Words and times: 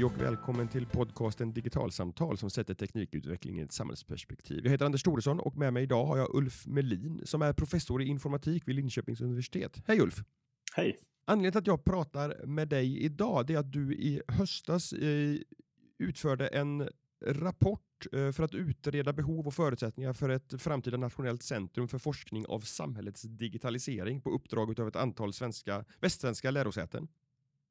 Hej 0.00 0.04
och 0.04 0.20
välkommen 0.20 0.68
till 0.68 0.86
podcasten 0.86 1.52
Digitalsamtal 1.52 2.38
som 2.38 2.50
sätter 2.50 2.74
teknikutveckling 2.74 3.58
i 3.58 3.62
ett 3.62 3.72
samhällsperspektiv. 3.72 4.60
Jag 4.64 4.70
heter 4.70 4.84
Anders 4.84 5.02
Thoresson 5.02 5.40
och 5.40 5.56
med 5.56 5.72
mig 5.72 5.82
idag 5.82 6.06
har 6.06 6.18
jag 6.18 6.34
Ulf 6.34 6.66
Melin 6.66 7.20
som 7.24 7.42
är 7.42 7.52
professor 7.52 8.02
i 8.02 8.06
informatik 8.06 8.68
vid 8.68 8.76
Linköpings 8.76 9.20
universitet. 9.20 9.82
Hej 9.86 10.00
Ulf! 10.00 10.14
Hej! 10.74 10.98
Anledningen 11.24 11.52
till 11.52 11.58
att 11.58 11.66
jag 11.66 11.84
pratar 11.84 12.46
med 12.46 12.68
dig 12.68 12.98
idag 12.98 13.50
är 13.50 13.58
att 13.58 13.72
du 13.72 13.94
i 13.94 14.22
höstas 14.28 14.92
eh, 14.92 15.36
utförde 15.98 16.48
en 16.48 16.88
rapport 17.26 18.06
eh, 18.12 18.32
för 18.32 18.42
att 18.42 18.54
utreda 18.54 19.12
behov 19.12 19.46
och 19.46 19.54
förutsättningar 19.54 20.12
för 20.12 20.28
ett 20.28 20.62
framtida 20.62 20.96
nationellt 20.96 21.42
centrum 21.42 21.88
för 21.88 21.98
forskning 21.98 22.46
av 22.46 22.60
samhällets 22.60 23.22
digitalisering 23.22 24.20
på 24.20 24.30
uppdrag 24.30 24.80
av 24.80 24.88
ett 24.88 24.96
antal 24.96 25.32
svenska, 25.32 25.84
västsvenska 26.00 26.50
lärosäten 26.50 27.08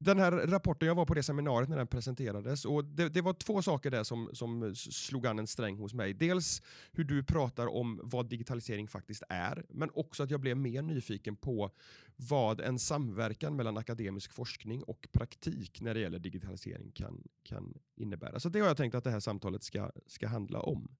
den 0.02 0.20
här 0.20 0.32
rapporten, 0.32 0.88
jag 0.88 0.96
var 0.96 1.06
på 1.06 1.14
det 1.14 1.24
seminariet 1.24 1.70
när 1.70 1.78
den 1.78 1.88
presenterades 1.88 2.66
och 2.66 2.86
det, 2.86 3.10
det, 3.10 3.22
var 3.22 3.34
två 3.34 3.62
saker 3.62 3.92
där 3.92 4.04
som, 4.04 4.30
som 4.34 4.76
slog 4.76 5.28
an 5.28 5.40
en 5.40 5.48
sträng 5.48 5.78
hos 5.78 5.94
mig. 5.94 6.14
Dels 6.14 6.62
hur 6.92 7.04
du 7.04 7.24
pratar 7.24 7.68
om 7.68 8.00
vad 8.04 8.30
digitalisering 8.30 8.88
faktiskt 8.88 9.24
är, 9.30 9.66
men 9.70 9.90
också 9.94 10.24
att 10.24 10.32
jag 10.32 10.40
blev 10.40 10.58
mer 10.58 10.82
nyfiken 10.82 11.36
på 11.36 11.72
vad 12.16 12.62
en 12.62 12.80
samverkan 12.80 13.56
mellan 13.56 13.78
akademisk 13.78 14.34
forskning 14.34 14.84
och 14.84 15.08
praktik 15.12 15.82
när 15.82 15.94
det 15.94 16.00
gäller 16.00 16.20
digitalisering 16.20 16.92
kan, 16.92 17.24
kan 17.44 17.74
innebära. 17.96 18.40
Så 18.40 18.50
det 18.50 18.60
har 18.60 18.68
jag 18.68 18.78
tänkt 18.78 18.96
att 18.96 19.04
det 19.04 19.12
här 19.12 19.20
samtalet 19.20 19.64
ska, 19.64 19.92
ska 20.08 20.28
handla 20.28 20.60
om. 20.60 20.96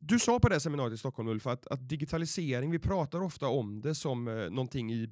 Du 0.00 0.18
sa 0.18 0.40
på 0.40 0.48
det 0.48 0.60
seminariet 0.60 0.94
i 0.94 0.98
Stockholm 0.98 1.28
Ulf 1.28 1.46
att, 1.46 1.66
att 1.66 1.88
digitalisering, 1.88 2.70
vi 2.70 2.78
pratar 2.78 3.22
ofta 3.22 3.48
om 3.48 3.80
det 3.80 3.94
som 3.94 4.28
eh, 4.28 4.34
någonting 4.34 4.92
i 4.92 5.08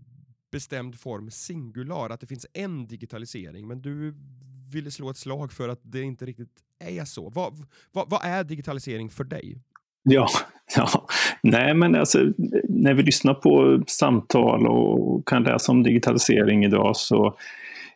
bestämd 0.56 1.01
form 1.01 1.30
singular, 1.30 2.10
att 2.10 2.21
det 2.21 2.26
finns 2.26 2.46
en 2.52 2.87
digitalisering, 2.87 3.68
men 3.68 3.82
du 3.82 4.15
ville 4.73 4.90
slå 4.90 5.10
ett 5.10 5.16
slag 5.16 5.52
för 5.52 5.68
att 5.68 5.80
det 5.82 6.02
inte 6.02 6.26
riktigt 6.26 6.54
är 6.79 7.04
så. 7.04 7.30
Vad, 7.30 7.66
vad, 7.93 8.10
vad 8.10 8.21
är 8.24 8.45
digitalisering 8.45 9.10
för 9.10 9.24
dig? 9.24 9.59
Ja, 10.02 10.29
ja, 10.76 11.07
nej 11.43 11.74
men 11.74 11.95
alltså 11.95 12.18
när 12.68 12.95
vi 12.95 13.02
lyssnar 13.02 13.35
på 13.35 13.82
samtal 13.87 14.66
och 14.66 15.29
kan 15.29 15.43
läsa 15.43 15.73
om 15.73 15.82
digitalisering 15.82 16.65
idag 16.65 16.96
så 16.96 17.37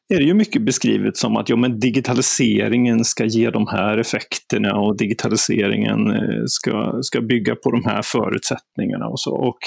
är 0.09 0.19
det 0.19 0.25
ju 0.25 0.35
mycket 0.35 0.63
beskrivet 0.63 1.17
som 1.17 1.37
att 1.37 1.49
ja, 1.49 1.57
men 1.57 1.81
digitaliseringen 1.81 3.05
ska 3.05 3.25
ge 3.25 3.51
de 3.51 3.67
här 3.67 3.99
effekterna 3.99 4.77
och 4.77 4.97
digitaliseringen 4.97 6.11
eh, 6.11 6.45
ska, 6.47 6.99
ska 7.03 7.21
bygga 7.21 7.55
på 7.55 7.71
de 7.71 7.85
här 7.85 8.03
förutsättningarna 8.03 9.07
och 9.07 9.21
så. 9.21 9.35
Och 9.35 9.59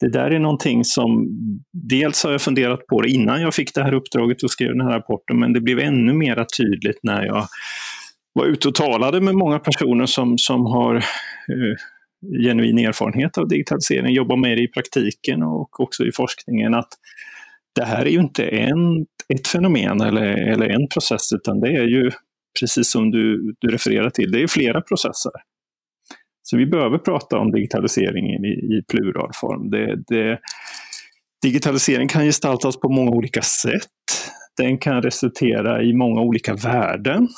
det 0.00 0.08
där 0.08 0.30
är 0.30 0.38
någonting 0.38 0.84
som 0.84 1.28
dels 1.72 2.24
har 2.24 2.32
jag 2.32 2.42
funderat 2.42 2.86
på 2.86 3.00
det 3.00 3.10
innan 3.10 3.40
jag 3.40 3.54
fick 3.54 3.74
det 3.74 3.82
här 3.82 3.94
uppdraget 3.94 4.42
och 4.42 4.50
skrev 4.50 4.68
den 4.68 4.86
här 4.86 4.92
rapporten, 4.92 5.38
men 5.38 5.52
det 5.52 5.60
blev 5.60 5.78
ännu 5.78 6.12
mer 6.12 6.44
tydligt 6.44 6.98
när 7.02 7.26
jag 7.26 7.46
var 8.32 8.46
ute 8.46 8.68
och 8.68 8.74
talade 8.74 9.20
med 9.20 9.34
många 9.34 9.58
personer 9.58 10.06
som, 10.06 10.38
som 10.38 10.66
har 10.66 10.96
eh, 10.96 11.74
genuin 12.42 12.78
erfarenhet 12.78 13.38
av 13.38 13.48
digitalisering, 13.48 14.14
jobbar 14.14 14.36
med 14.36 14.56
det 14.56 14.62
i 14.62 14.68
praktiken 14.68 15.42
och 15.42 15.80
också 15.80 16.04
i 16.04 16.12
forskningen, 16.12 16.74
att 16.74 16.88
det 17.74 17.84
här 17.84 18.06
är 18.06 18.10
ju 18.10 18.20
inte 18.20 18.44
en, 18.44 19.06
ett 19.34 19.48
fenomen 19.48 20.00
eller, 20.00 20.26
eller 20.52 20.68
en 20.68 20.88
process, 20.88 21.32
utan 21.32 21.60
det 21.60 21.68
är 21.68 21.86
ju 21.86 22.10
precis 22.60 22.90
som 22.90 23.10
du, 23.10 23.54
du 23.60 23.68
refererar 23.68 24.10
till, 24.10 24.30
det 24.30 24.42
är 24.42 24.46
flera 24.46 24.80
processer. 24.80 25.32
Så 26.50 26.56
vi 26.56 26.66
behöver 26.66 26.98
prata 26.98 27.38
om 27.38 27.52
digitaliseringen 27.52 28.44
i, 28.44 28.48
i 28.48 28.82
pluralform. 28.92 29.70
Det, 29.70 29.96
det, 30.06 30.38
digitalisering 31.42 32.08
kan 32.08 32.24
gestaltas 32.24 32.80
på 32.80 32.88
många 32.88 33.10
olika 33.10 33.42
sätt. 33.42 33.84
Den 34.56 34.78
kan 34.78 35.02
resultera 35.02 35.82
i 35.82 35.92
många 35.92 36.20
olika 36.20 36.54
värden. 36.54 37.28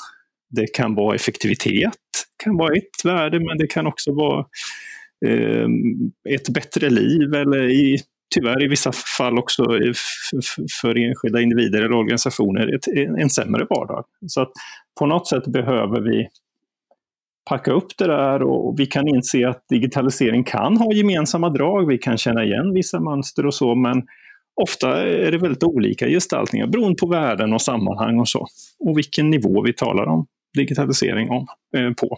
Det 0.49 0.67
kan 0.67 0.95
vara 0.95 1.15
effektivitet, 1.15 1.93
kan 2.43 2.57
vara 2.57 2.73
ett 2.73 3.05
värde, 3.05 3.39
men 3.39 3.57
det 3.57 3.67
kan 3.67 3.87
också 3.87 4.13
vara 4.13 4.45
eh, 5.25 5.67
ett 6.29 6.49
bättre 6.49 6.89
liv 6.89 7.33
eller 7.33 7.69
i, 7.69 7.97
tyvärr 8.35 8.63
i 8.63 8.67
vissa 8.67 8.91
fall 9.17 9.39
också 9.39 9.63
för 10.81 10.97
enskilda 10.97 11.41
individer 11.41 11.79
eller 11.79 11.93
organisationer 11.93 12.75
ett, 12.75 12.87
en 13.19 13.29
sämre 13.29 13.65
vardag. 13.69 14.05
Så 14.27 14.41
att 14.41 14.51
på 14.99 15.05
något 15.05 15.27
sätt 15.27 15.47
behöver 15.47 16.01
vi 16.01 16.27
packa 17.49 17.71
upp 17.71 17.97
det 17.97 18.07
där 18.07 18.43
och 18.43 18.79
vi 18.79 18.85
kan 18.85 19.07
inse 19.07 19.49
att 19.49 19.65
digitalisering 19.69 20.43
kan 20.43 20.77
ha 20.77 20.93
gemensamma 20.93 21.49
drag. 21.49 21.87
Vi 21.87 21.97
kan 21.97 22.17
känna 22.17 22.43
igen 22.43 22.73
vissa 22.73 22.99
mönster 22.99 23.45
och 23.45 23.53
så, 23.53 23.75
men 23.75 24.03
ofta 24.61 25.03
är 25.03 25.31
det 25.31 25.37
väldigt 25.37 25.63
olika 25.63 26.07
gestaltningar 26.07 26.67
beroende 26.67 26.95
på 26.99 27.07
värden 27.07 27.53
och 27.53 27.61
sammanhang 27.61 28.19
och 28.19 28.29
så. 28.29 28.47
Och 28.79 28.97
vilken 28.97 29.29
nivå 29.29 29.61
vi 29.61 29.73
talar 29.73 30.05
om 30.05 30.27
digitalisering 30.53 31.29
om, 31.29 31.47
eh, 31.75 31.93
på. 31.93 32.17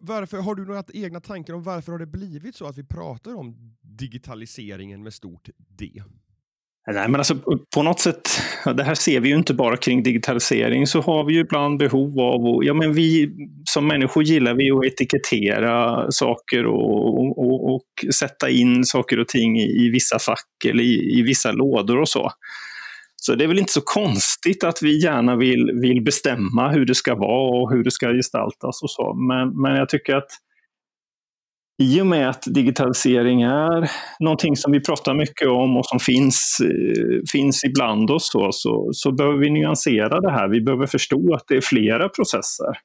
Varför, 0.00 0.36
har 0.36 0.54
du 0.54 0.64
några 0.64 0.84
egna 0.94 1.20
tankar 1.20 1.54
om 1.54 1.62
varför 1.62 1.92
har 1.92 1.98
det 1.98 2.06
blivit 2.06 2.56
så 2.56 2.66
att 2.66 2.78
vi 2.78 2.84
pratar 2.84 3.34
om 3.34 3.76
digitaliseringen 3.82 5.02
med 5.02 5.12
stort 5.12 5.48
D? 5.56 6.02
Nej, 6.92 7.08
men 7.08 7.20
alltså 7.20 7.34
på 7.74 7.82
något 7.82 8.00
sätt, 8.00 8.28
det 8.74 8.84
här 8.84 8.94
ser 8.94 9.20
vi 9.20 9.28
ju 9.28 9.36
inte 9.36 9.54
bara 9.54 9.76
kring 9.76 10.02
digitalisering, 10.02 10.86
så 10.86 11.00
har 11.00 11.24
vi 11.24 11.34
ju 11.34 11.40
ibland 11.40 11.78
behov 11.78 12.20
av, 12.20 12.64
ja 12.64 12.74
men 12.74 12.92
vi 12.92 13.30
som 13.64 13.86
människor 13.86 14.22
gillar 14.22 14.54
vi 14.54 14.70
att 14.70 14.84
etikettera 14.84 16.06
saker 16.10 16.66
och, 16.66 17.38
och, 17.38 17.74
och 17.74 18.14
sätta 18.14 18.50
in 18.50 18.84
saker 18.84 19.20
och 19.20 19.28
ting 19.28 19.58
i, 19.58 19.86
i 19.86 19.90
vissa 19.90 20.18
fack 20.18 20.64
eller 20.64 20.82
i, 20.82 21.18
i, 21.18 21.22
vissa 21.22 21.52
lådor 21.52 22.00
och 22.00 22.08
så. 22.08 22.30
Så 23.16 23.34
det 23.34 23.44
är 23.44 23.48
väl 23.48 23.58
inte 23.58 23.72
så 23.72 23.80
konstigt 23.80 24.64
att 24.64 24.82
vi 24.82 25.02
gärna 25.02 25.36
vill, 25.36 25.70
vill 25.82 26.02
bestämma 26.02 26.70
hur 26.72 26.84
det 26.84 26.94
ska 26.94 27.14
vara 27.14 27.60
och 27.60 27.72
hur 27.72 27.84
det 27.84 27.90
ska 27.90 28.12
gestaltas 28.12 28.82
och 28.82 28.90
så. 28.90 29.14
Men, 29.14 29.62
men 29.62 29.76
jag 29.76 29.88
tycker 29.88 30.16
att 30.16 30.28
i 31.82 32.00
och 32.00 32.06
med 32.06 32.28
att 32.28 32.42
digitalisering 32.46 33.42
är 33.42 33.90
någonting 34.20 34.56
som 34.56 34.72
vi 34.72 34.80
pratar 34.80 35.14
mycket 35.14 35.48
om 35.48 35.76
och 35.76 35.86
som 35.86 35.98
finns, 35.98 36.58
eh, 36.64 37.18
finns 37.32 37.64
ibland 37.64 38.10
oss 38.10 38.28
så, 38.32 38.48
så, 38.52 38.88
så 38.92 39.12
behöver 39.12 39.38
vi 39.38 39.50
nyansera 39.50 40.20
det 40.20 40.30
här. 40.30 40.48
Vi 40.48 40.60
behöver 40.60 40.86
förstå 40.86 41.34
att 41.34 41.44
det 41.48 41.56
är 41.56 41.60
flera 41.60 42.08
processer 42.08 42.78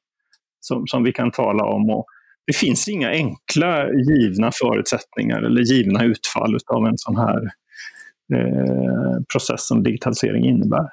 som, 0.60 0.88
som 0.88 1.04
vi 1.04 1.12
kan 1.12 1.32
tala 1.32 1.64
om. 1.64 1.90
Och 1.90 2.06
det 2.48 2.54
finns 2.58 2.88
inga 2.88 3.10
enkla 3.10 3.88
givna 3.90 4.52
förutsättningar 4.62 5.42
eller 5.42 5.62
givna 5.62 6.04
utfall 6.04 6.58
av 6.68 6.86
en 6.86 6.98
sån 6.98 7.18
här 7.18 7.42
eh, 8.34 9.22
process 9.34 9.68
som 9.68 9.84
digitalisering 9.84 10.46
innebär 10.46 10.90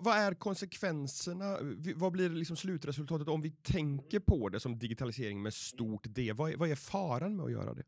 vad 0.00 0.16
är 0.16 0.34
konsekvenserna? 0.34 1.56
Vad 1.94 2.12
blir 2.12 2.30
liksom 2.30 2.56
slutresultatet 2.56 3.28
om 3.28 3.40
vi 3.40 3.50
tänker 3.50 4.20
på 4.20 4.48
det 4.48 4.60
som 4.60 4.78
digitalisering 4.78 5.42
med 5.42 5.54
stort 5.54 6.06
D? 6.08 6.32
Vad 6.32 6.52
är, 6.52 6.56
vad 6.56 6.70
är 6.70 6.74
faran 6.74 7.36
med 7.36 7.44
att 7.44 7.52
göra 7.52 7.74
det? 7.74 7.82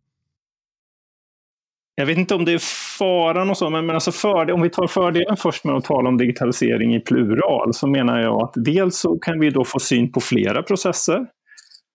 Jag 1.95 2.07
vet 2.07 2.19
inte 2.19 2.35
om 2.35 2.45
det 2.45 2.53
är 2.53 2.99
faran 2.99 3.51
och 3.51 3.59
så, 3.59 3.71
men, 3.71 3.87
men 3.87 3.97
alltså 3.97 4.13
fördel, 4.13 4.55
om 4.55 4.63
vi 4.63 4.71
tar 4.71 4.87
fördelen 4.87 5.37
först 5.37 5.65
med 5.65 5.75
att 5.75 5.85
tala 5.85 6.09
om 6.09 6.19
digitalisering 6.19 6.95
i 6.95 7.01
plural 7.01 7.75
så 7.75 7.87
menar 7.87 8.21
jag 8.21 8.43
att 8.43 8.53
dels 8.55 8.99
så 8.99 9.19
kan 9.19 9.41
vi 9.41 9.51
då 9.51 9.65
få 9.65 9.79
syn 9.79 10.13
på 10.13 10.21
flera 10.21 10.63
processer. 10.63 11.27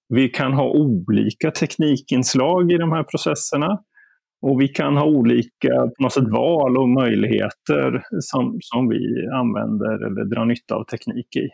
Vi 0.09 0.29
kan 0.29 0.53
ha 0.53 0.69
olika 0.69 1.51
teknikinslag 1.51 2.71
i 2.71 2.77
de 2.77 2.91
här 2.91 3.03
processerna. 3.03 3.79
Och 4.41 4.61
vi 4.61 4.67
kan 4.67 4.97
ha 4.97 5.05
olika 5.05 5.69
på 5.97 6.03
något 6.03 6.13
sätt, 6.13 6.29
val 6.31 6.77
och 6.77 6.89
möjligheter 6.89 8.03
som, 8.19 8.57
som 8.61 8.89
vi 8.89 9.27
använder 9.33 10.05
eller 10.05 10.35
drar 10.35 10.45
nytta 10.45 10.75
av 10.75 10.83
teknik 10.83 11.35
i. 11.35 11.49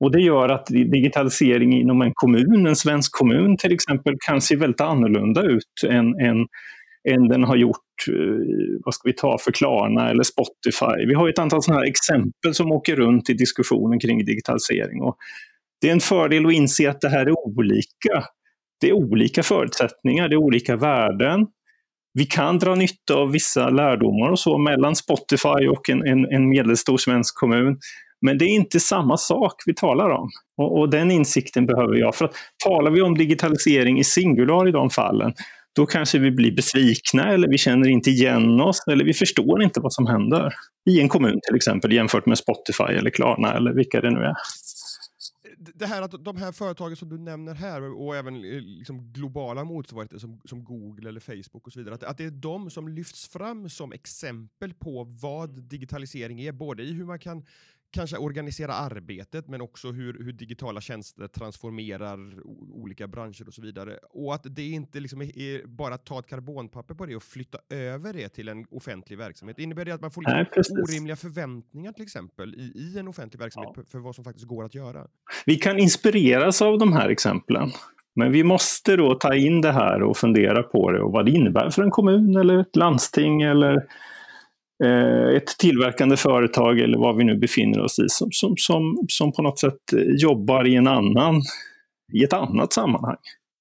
Och 0.00 0.12
det 0.12 0.20
gör 0.20 0.48
att 0.48 0.66
digitalisering 0.66 1.80
inom 1.80 2.02
en 2.02 2.12
kommun, 2.14 2.66
en 2.66 2.76
svensk 2.76 3.12
kommun 3.12 3.56
till 3.56 3.72
exempel, 3.72 4.14
kan 4.26 4.40
se 4.40 4.56
väldigt 4.56 4.80
annorlunda 4.80 5.42
ut 5.42 5.84
än, 5.86 6.20
än, 6.20 6.46
än 7.08 7.28
den 7.28 7.44
har 7.44 7.56
gjort, 7.56 8.08
eh, 8.08 8.14
vad 8.84 8.94
ska 8.94 9.08
vi 9.08 9.12
ta 9.12 9.38
för 9.38 9.52
Klarna 9.52 10.10
eller 10.10 10.22
Spotify. 10.22 11.06
Vi 11.06 11.14
har 11.14 11.28
ett 11.28 11.38
antal 11.38 11.62
sådana 11.62 11.80
här 11.80 11.88
exempel 11.88 12.54
som 12.54 12.72
åker 12.72 12.96
runt 12.96 13.30
i 13.30 13.34
diskussionen 13.34 14.00
kring 14.00 14.24
digitalisering. 14.24 15.02
Och 15.02 15.16
det 15.80 15.88
är 15.88 15.92
en 15.92 16.00
fördel 16.00 16.46
att 16.46 16.52
inse 16.52 16.90
att 16.90 17.00
det 17.00 17.08
här 17.08 17.26
är 17.26 17.46
olika. 17.46 18.24
Det 18.80 18.88
är 18.88 18.92
olika 18.92 19.42
förutsättningar, 19.42 20.28
det 20.28 20.34
är 20.34 20.42
olika 20.42 20.76
värden 20.76 21.46
vi 22.18 22.24
kan 22.24 22.58
dra 22.58 22.74
nytta 22.74 23.14
av 23.14 23.30
vissa 23.30 23.70
lärdomar 23.70 24.30
och 24.30 24.38
så 24.38 24.58
mellan 24.58 24.96
Spotify 24.96 25.68
och 25.68 25.90
en, 25.90 26.06
en, 26.06 26.24
en 26.24 26.48
medelstor 26.48 26.96
svensk 26.96 27.34
kommun. 27.34 27.76
Men 28.20 28.38
det 28.38 28.44
är 28.44 28.54
inte 28.54 28.80
samma 28.80 29.16
sak 29.16 29.54
vi 29.66 29.74
talar 29.74 30.10
om. 30.10 30.30
Och, 30.56 30.78
och, 30.78 30.90
den 30.90 31.10
insikten 31.10 31.66
behöver 31.66 31.96
jag. 31.96 32.14
För 32.14 32.24
att 32.24 32.34
talar 32.64 32.90
vi 32.90 33.02
om 33.02 33.18
digitalisering 33.18 33.98
i 33.98 34.04
singular 34.04 34.68
i 34.68 34.72
de 34.72 34.90
fallen, 34.90 35.32
då 35.76 35.86
kanske 35.86 36.18
vi 36.18 36.30
blir 36.30 36.56
besvikna 36.56 37.32
eller 37.32 37.48
vi 37.48 37.58
känner 37.58 37.88
inte 37.88 38.10
igen 38.10 38.60
oss 38.60 38.82
eller 38.90 39.04
vi 39.04 39.14
förstår 39.14 39.62
inte 39.62 39.80
vad 39.80 39.92
som 39.92 40.06
händer 40.06 40.52
i 40.90 41.00
en 41.00 41.08
kommun 41.08 41.40
till 41.46 41.56
exempel 41.56 41.92
jämfört 41.92 42.26
med 42.26 42.38
Spotify 42.38 42.92
eller 42.98 43.10
Klarna 43.10 43.54
eller 43.54 43.72
vilka 43.72 44.00
det 44.00 44.10
nu 44.10 44.20
är 44.20 44.34
det 45.58 45.86
här 45.86 46.02
att 46.02 46.24
de 46.24 46.36
här 46.36 46.52
företagen 46.52 46.96
som 46.96 47.08
du 47.08 47.18
nämner 47.18 47.54
här 47.54 47.82
och 47.82 48.16
även 48.16 48.34
eh, 48.34 48.60
liksom 48.60 49.12
globala 49.12 49.64
motsvarigheter 49.64 50.18
som, 50.18 50.40
som 50.44 50.64
Google 50.64 51.08
eller 51.08 51.20
Facebook 51.20 51.66
och 51.66 51.72
så 51.72 51.78
vidare, 51.78 51.94
att, 51.94 52.02
att 52.02 52.18
det 52.18 52.24
är 52.24 52.30
de 52.30 52.70
som 52.70 52.88
lyfts 52.88 53.28
fram 53.28 53.68
som 53.68 53.92
exempel 53.92 54.74
på 54.74 55.04
vad 55.04 55.62
digitalisering 55.62 56.40
är, 56.40 56.52
både 56.52 56.82
i 56.82 56.92
hur 56.92 57.04
man 57.04 57.18
kan 57.18 57.44
kanske 57.90 58.16
organisera 58.16 58.72
arbetet, 58.72 59.48
men 59.48 59.60
också 59.60 59.92
hur, 59.92 60.24
hur 60.24 60.32
digitala 60.32 60.80
tjänster 60.80 61.28
transformerar 61.28 62.46
olika 62.74 63.08
branscher 63.08 63.48
och 63.48 63.54
så 63.54 63.62
vidare. 63.62 63.98
Och 64.10 64.34
att 64.34 64.42
det 64.44 64.68
inte 64.68 65.00
liksom 65.00 65.22
är, 65.22 65.38
är 65.38 65.66
bara 65.66 65.94
att 65.94 66.06
ta 66.06 66.18
ett 66.18 66.26
karbonpapper 66.26 66.94
på 66.94 67.06
det 67.06 67.16
och 67.16 67.22
flytta 67.22 67.58
över 67.70 68.12
det 68.12 68.28
till 68.28 68.48
en 68.48 68.66
offentlig 68.70 69.18
verksamhet. 69.18 69.58
Innebär 69.58 69.84
det 69.84 69.92
att 69.92 70.00
man 70.00 70.10
får 70.10 70.22
liksom 70.22 70.76
Nej, 70.76 70.84
orimliga 70.84 71.16
förväntningar 71.16 71.92
till 71.92 72.02
exempel 72.02 72.54
i, 72.54 72.72
i 72.74 72.98
en 72.98 73.08
offentlig 73.08 73.40
verksamhet 73.40 73.72
ja. 73.76 73.82
för 73.90 73.98
vad 73.98 74.14
som 74.14 74.24
faktiskt 74.24 74.46
går 74.46 74.64
att 74.64 74.74
göra? 74.74 75.06
Vi 75.46 75.56
kan 75.56 75.78
inspireras 75.78 76.62
av 76.62 76.78
de 76.78 76.92
här 76.92 77.08
exemplen. 77.08 77.70
Men 78.14 78.32
vi 78.32 78.44
måste 78.44 78.96
då 78.96 79.14
ta 79.14 79.34
in 79.34 79.60
det 79.60 79.72
här 79.72 80.02
och 80.02 80.16
fundera 80.16 80.62
på 80.62 80.92
det 80.92 81.02
och 81.02 81.12
vad 81.12 81.26
det 81.26 81.30
innebär 81.30 81.70
för 81.70 81.82
en 81.82 81.90
kommun 81.90 82.36
eller 82.36 82.60
ett 82.60 82.76
landsting 82.76 83.42
eller 83.42 83.86
Eh, 84.84 85.36
ett 85.36 85.58
tillverkande 85.58 86.16
företag 86.16 86.80
eller 86.80 86.98
vad 86.98 87.16
vi 87.16 87.24
nu 87.24 87.38
befinner 87.38 87.80
oss 87.80 87.98
i 87.98 88.08
som, 88.08 88.28
som, 88.32 88.54
som, 88.56 89.04
som 89.08 89.32
på 89.32 89.42
något 89.42 89.58
sätt 89.58 89.92
eh, 89.92 90.02
jobbar 90.02 90.66
i, 90.66 90.74
en 90.74 90.86
annan, 90.86 91.42
i 92.12 92.24
ett 92.24 92.32
annat 92.32 92.72
sammanhang 92.72 93.16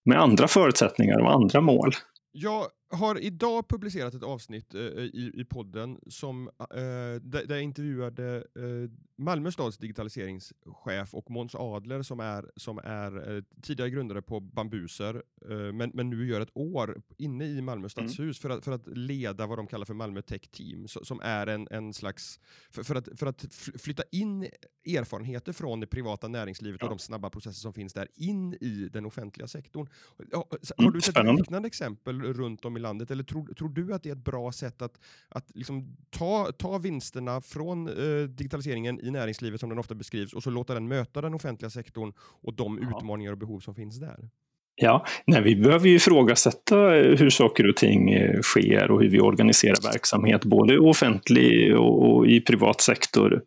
med 0.06 0.22
andra 0.22 0.48
förutsättningar 0.48 1.20
och 1.20 1.34
andra 1.34 1.62
mål. 1.62 1.92
Jag 2.32 2.66
har 2.90 3.20
idag 3.20 3.68
publicerat 3.68 4.14
ett 4.14 4.24
avsnitt 4.24 4.74
eh, 4.74 4.82
i, 4.82 5.32
i 5.34 5.46
podden 5.46 5.98
som, 6.08 6.50
eh, 6.60 7.22
där, 7.22 7.46
jag 7.50 7.62
intervjuade 7.62 8.36
eh, 8.36 8.90
Malmö 9.20 9.52
stads 9.52 9.78
digitaliseringschef 9.78 11.14
och 11.14 11.32
Måns 11.32 11.56
Adler 11.56 12.02
som 12.02 12.20
är, 12.20 12.52
som 12.56 12.78
är 12.78 13.44
tidigare 13.62 13.90
grundare 13.90 14.22
på 14.22 14.40
Bambuser 14.40 15.24
men, 15.74 15.92
men 15.94 16.10
nu 16.10 16.28
gör 16.28 16.42
ett 16.42 16.58
år 16.58 17.02
inne 17.18 17.46
i 17.46 17.62
Malmö 17.62 17.80
mm. 17.80 17.90
stadshus 17.90 18.20
mm. 18.20 18.34
för, 18.34 18.50
att, 18.50 18.64
för 18.64 18.72
att 18.72 18.98
leda 18.98 19.48
vad 19.48 19.58
de 19.58 19.68
kallar 19.68 19.86
för 19.86 19.94
Malmö 19.94 20.22
Tech 20.22 20.42
Team 20.52 20.88
som 20.88 21.22
är 21.24 21.48
en, 21.48 21.68
en 21.72 21.94
slags, 21.94 22.40
för, 22.70 22.84
för, 22.84 22.96
att, 22.96 23.10
för 23.16 23.28
att 23.28 23.46
flytta 23.80 24.04
in 24.12 24.48
erfarenheter 24.86 25.54
från 25.54 25.80
det 25.80 25.88
privata 25.88 26.28
näringslivet 26.28 26.82
ja. 26.82 26.88
och 26.88 26.90
de 26.98 27.00
snabba 27.00 27.30
processer 27.30 27.60
som 27.62 27.74
finns 27.74 27.94
där 27.94 28.08
in 28.16 28.54
i 28.54 28.90
den 28.94 29.06
offentliga 29.06 29.48
sektorn. 29.48 29.90
Har, 30.34 30.84
har 30.84 30.92
du 30.92 31.02
sett 31.02 31.38
liknande 31.38 31.68
exempel 31.68 32.22
runt 32.22 32.66
om 32.66 32.78
i 32.78 32.80
landet? 32.80 33.12
Eller 33.12 33.24
tror, 33.24 33.54
tror 33.54 33.70
du 33.70 33.94
att 33.94 34.04
det 34.04 34.10
är 34.10 34.16
ett 34.16 34.26
bra 34.26 34.52
sätt 34.52 34.82
att, 34.82 35.00
att 35.30 35.52
liksom 35.56 35.98
ta, 36.10 36.52
ta 36.52 36.78
vinsterna 36.78 37.42
från 37.42 37.88
eh, 37.88 38.24
digitaliseringen 38.24 39.00
i 39.08 39.12
näringslivet 39.12 39.60
som 39.60 39.70
den 39.70 39.80
ofta 39.80 39.96
beskrivs 39.96 40.34
och 40.34 40.44
så 40.44 40.50
låta 40.50 40.74
den 40.74 40.88
möta 40.88 41.22
den 41.22 41.34
offentliga 41.34 41.70
sektorn 41.70 42.14
och 42.20 42.54
de 42.54 42.80
ja. 42.82 42.90
utmaningar 42.90 43.32
och 43.32 43.38
behov 43.38 43.60
som 43.60 43.76
finns 43.76 44.00
där? 44.00 44.30
Ja, 44.82 45.06
nej, 45.26 45.42
vi 45.42 45.56
behöver 45.56 45.88
ju 45.88 45.96
ifrågasätta 45.96 46.98
eh, 46.98 47.18
hur 47.18 47.30
saker 47.30 47.70
och 47.70 47.76
ting 47.76 48.14
eh, 48.14 48.40
sker 48.42 48.92
och 48.92 49.02
hur 49.02 49.10
vi 49.10 49.20
organiserar 49.20 49.94
verksamhet, 49.94 50.46
både 50.46 50.80
offentlig 50.80 51.78
och 51.78 52.28
i 52.28 52.42
privat 52.42 52.82
sektor, 52.82 53.42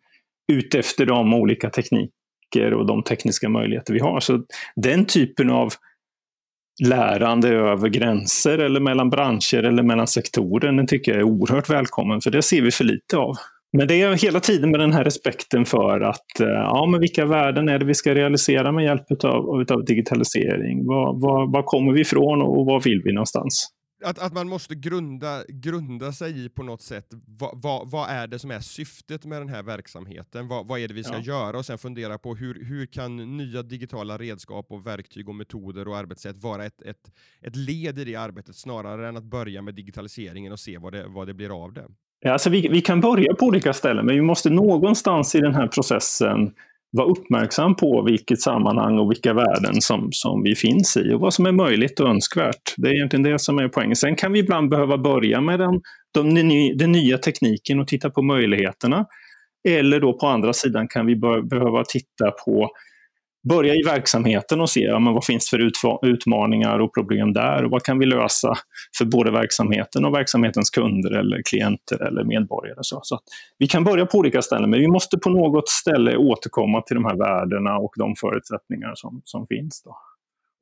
utefter 0.51 1.05
de 1.05 1.33
olika 1.33 1.69
tekniker 1.69 2.73
och 2.73 2.85
de 2.85 3.03
tekniska 3.03 3.49
möjligheter 3.49 3.93
vi 3.93 3.99
har. 3.99 4.19
Så 4.19 4.43
den 4.75 5.05
typen 5.05 5.49
av 5.49 5.73
lärande 6.83 7.49
över 7.49 7.89
gränser 7.89 8.57
eller 8.57 8.79
mellan 8.79 9.09
branscher 9.09 9.63
eller 9.63 9.83
mellan 9.83 10.07
sektorer, 10.07 10.71
den 10.71 10.87
tycker 10.87 11.11
jag 11.11 11.19
är 11.19 11.23
oerhört 11.23 11.69
välkommen, 11.69 12.21
för 12.21 12.31
det 12.31 12.41
ser 12.41 12.61
vi 12.61 12.71
för 12.71 12.83
lite 12.83 13.17
av. 13.17 13.35
Men 13.77 13.87
det 13.87 14.01
är 14.01 14.15
hela 14.15 14.39
tiden 14.39 14.71
med 14.71 14.79
den 14.79 14.93
här 14.93 15.03
respekten 15.03 15.65
för 15.65 16.01
att 16.01 16.39
eh, 16.39 16.47
ja, 16.47 16.87
men 16.91 16.99
vilka 16.99 17.25
värden 17.25 17.69
är 17.69 17.79
det 17.79 17.85
vi 17.85 17.93
ska 17.93 18.15
realisera 18.15 18.71
med 18.71 18.83
hjälp 18.83 19.23
av, 19.23 19.65
av 19.71 19.85
digitalisering? 19.85 20.87
Var, 20.87 21.21
var, 21.21 21.53
var 21.53 21.63
kommer 21.63 21.93
vi 21.93 22.01
ifrån 22.01 22.41
och 22.41 22.65
var 22.65 22.79
vill 22.79 23.01
vi 23.03 23.13
någonstans? 23.13 23.71
att, 24.03 24.19
att 24.19 24.33
man 24.33 24.47
måste 24.47 24.75
grunda, 24.75 25.43
grunda 25.47 26.13
sig 26.13 26.45
i 26.45 26.49
på 26.49 26.63
något 26.63 26.81
sätt, 26.81 27.07
vad, 27.27 27.61
vad, 27.61 27.91
vad, 27.91 28.09
är 28.09 28.27
det 28.27 28.39
som 28.39 28.51
är 28.51 28.59
syftet 28.59 29.25
med 29.25 29.41
den 29.41 29.49
här 29.49 29.63
verksamheten? 29.63 30.47
Vad, 30.47 30.67
vad 30.67 30.79
är 30.79 30.87
det 30.87 30.93
vi 30.93 31.03
ska 31.03 31.15
ja. 31.15 31.21
göra? 31.21 31.57
Och 31.57 31.65
sen 31.65 31.77
fundera 31.77 32.17
på 32.17 32.35
hur, 32.35 32.65
hur 32.65 32.85
kan 32.85 33.37
nya 33.37 33.63
digitala 33.63 34.17
redskap 34.17 34.65
och 34.69 34.87
verktyg 34.87 35.29
och 35.29 35.35
metoder 35.35 35.87
och 35.87 35.97
arbetssätt 35.97 36.37
vara 36.37 36.65
ett, 36.65 36.81
ett, 36.81 37.11
ett 37.41 37.55
led 37.55 37.99
i 37.99 38.03
det 38.03 38.15
arbetet 38.15 38.55
snarare 38.55 39.07
än 39.07 39.17
att 39.17 39.23
börja 39.23 39.61
med 39.61 39.75
digitaliseringen 39.75 40.51
och 40.51 40.59
se 40.59 40.77
vad 40.77 40.93
det, 40.93 41.07
vad 41.07 41.27
det 41.27 41.33
blir 41.33 41.63
av 41.63 41.73
det? 41.73 41.87
Ja, 42.23 42.31
alltså 42.31 42.49
vi, 42.49 42.67
vi 42.67 42.81
kan 42.81 43.01
börja 43.01 43.35
på 43.35 43.45
olika 43.45 43.73
ställen, 43.73 44.05
men 44.05 44.15
vi 44.15 44.21
måste 44.21 44.49
någonstans 44.49 45.35
i 45.35 45.39
den 45.39 45.55
här 45.55 45.67
processen 45.67 46.51
vara 46.91 47.07
uppmärksam 47.07 47.75
på 47.75 48.03
vilket 48.07 48.41
sammanhang 48.41 48.99
och 48.99 49.11
vilka 49.11 49.33
värden 49.33 49.81
som, 49.81 50.09
som 50.11 50.43
vi 50.43 50.55
finns 50.55 50.97
i 50.97 51.13
och 51.13 51.19
vad 51.19 51.33
som 51.33 51.45
är 51.45 51.51
möjligt 51.51 51.99
och 51.99 52.09
önskvärt. 52.09 52.73
Det 52.77 52.89
är 52.89 52.93
egentligen 52.93 53.23
det 53.23 53.39
som 53.39 53.59
är 53.59 53.67
poängen. 53.67 53.95
Sen 53.95 54.15
kan 54.15 54.31
vi 54.31 54.39
ibland 54.39 54.69
behöva 54.69 54.97
börja 54.97 55.41
med 55.41 55.59
den, 55.59 55.81
de, 56.11 56.33
den 56.77 56.91
nya 56.91 57.17
tekniken 57.17 57.79
och 57.79 57.87
titta 57.87 58.09
på 58.09 58.21
möjligheterna. 58.21 59.05
Eller 59.69 59.99
då 59.99 60.13
på 60.13 60.27
andra 60.27 60.53
sidan 60.53 60.87
kan 60.87 61.05
vi 61.05 61.15
behöva 61.49 61.83
titta 61.83 62.31
på 62.45 62.69
börja 63.49 63.75
i 63.75 63.83
verksamheten 63.83 64.61
och 64.61 64.69
se 64.69 64.81
ja, 64.81 64.99
men 64.99 65.13
vad 65.13 65.25
finns 65.25 65.49
för 65.49 66.05
utmaningar 66.05 66.79
och 66.79 66.93
problem 66.93 67.33
där 67.33 67.63
och 67.63 67.71
vad 67.71 67.83
kan 67.83 67.99
vi 67.99 68.05
lösa 68.05 68.53
för 68.97 69.05
både 69.05 69.31
verksamheten 69.31 70.05
och 70.05 70.13
verksamhetens 70.13 70.69
kunder 70.69 71.11
eller 71.11 71.41
klienter 71.41 72.03
eller 72.07 72.23
medborgare. 72.23 72.79
Så, 72.81 72.99
så 73.03 73.19
vi 73.57 73.67
kan 73.67 73.83
börja 73.83 74.05
på 74.05 74.17
olika 74.17 74.41
ställen 74.41 74.69
men 74.69 74.79
vi 74.79 74.87
måste 74.87 75.17
på 75.17 75.29
något 75.29 75.69
ställe 75.69 76.17
återkomma 76.17 76.81
till 76.81 76.95
de 76.95 77.05
här 77.05 77.15
värdena 77.15 77.77
och 77.77 77.93
de 77.97 78.15
förutsättningar 78.15 78.91
som, 78.95 79.21
som 79.23 79.47
finns. 79.47 79.83
Då. 79.85 79.97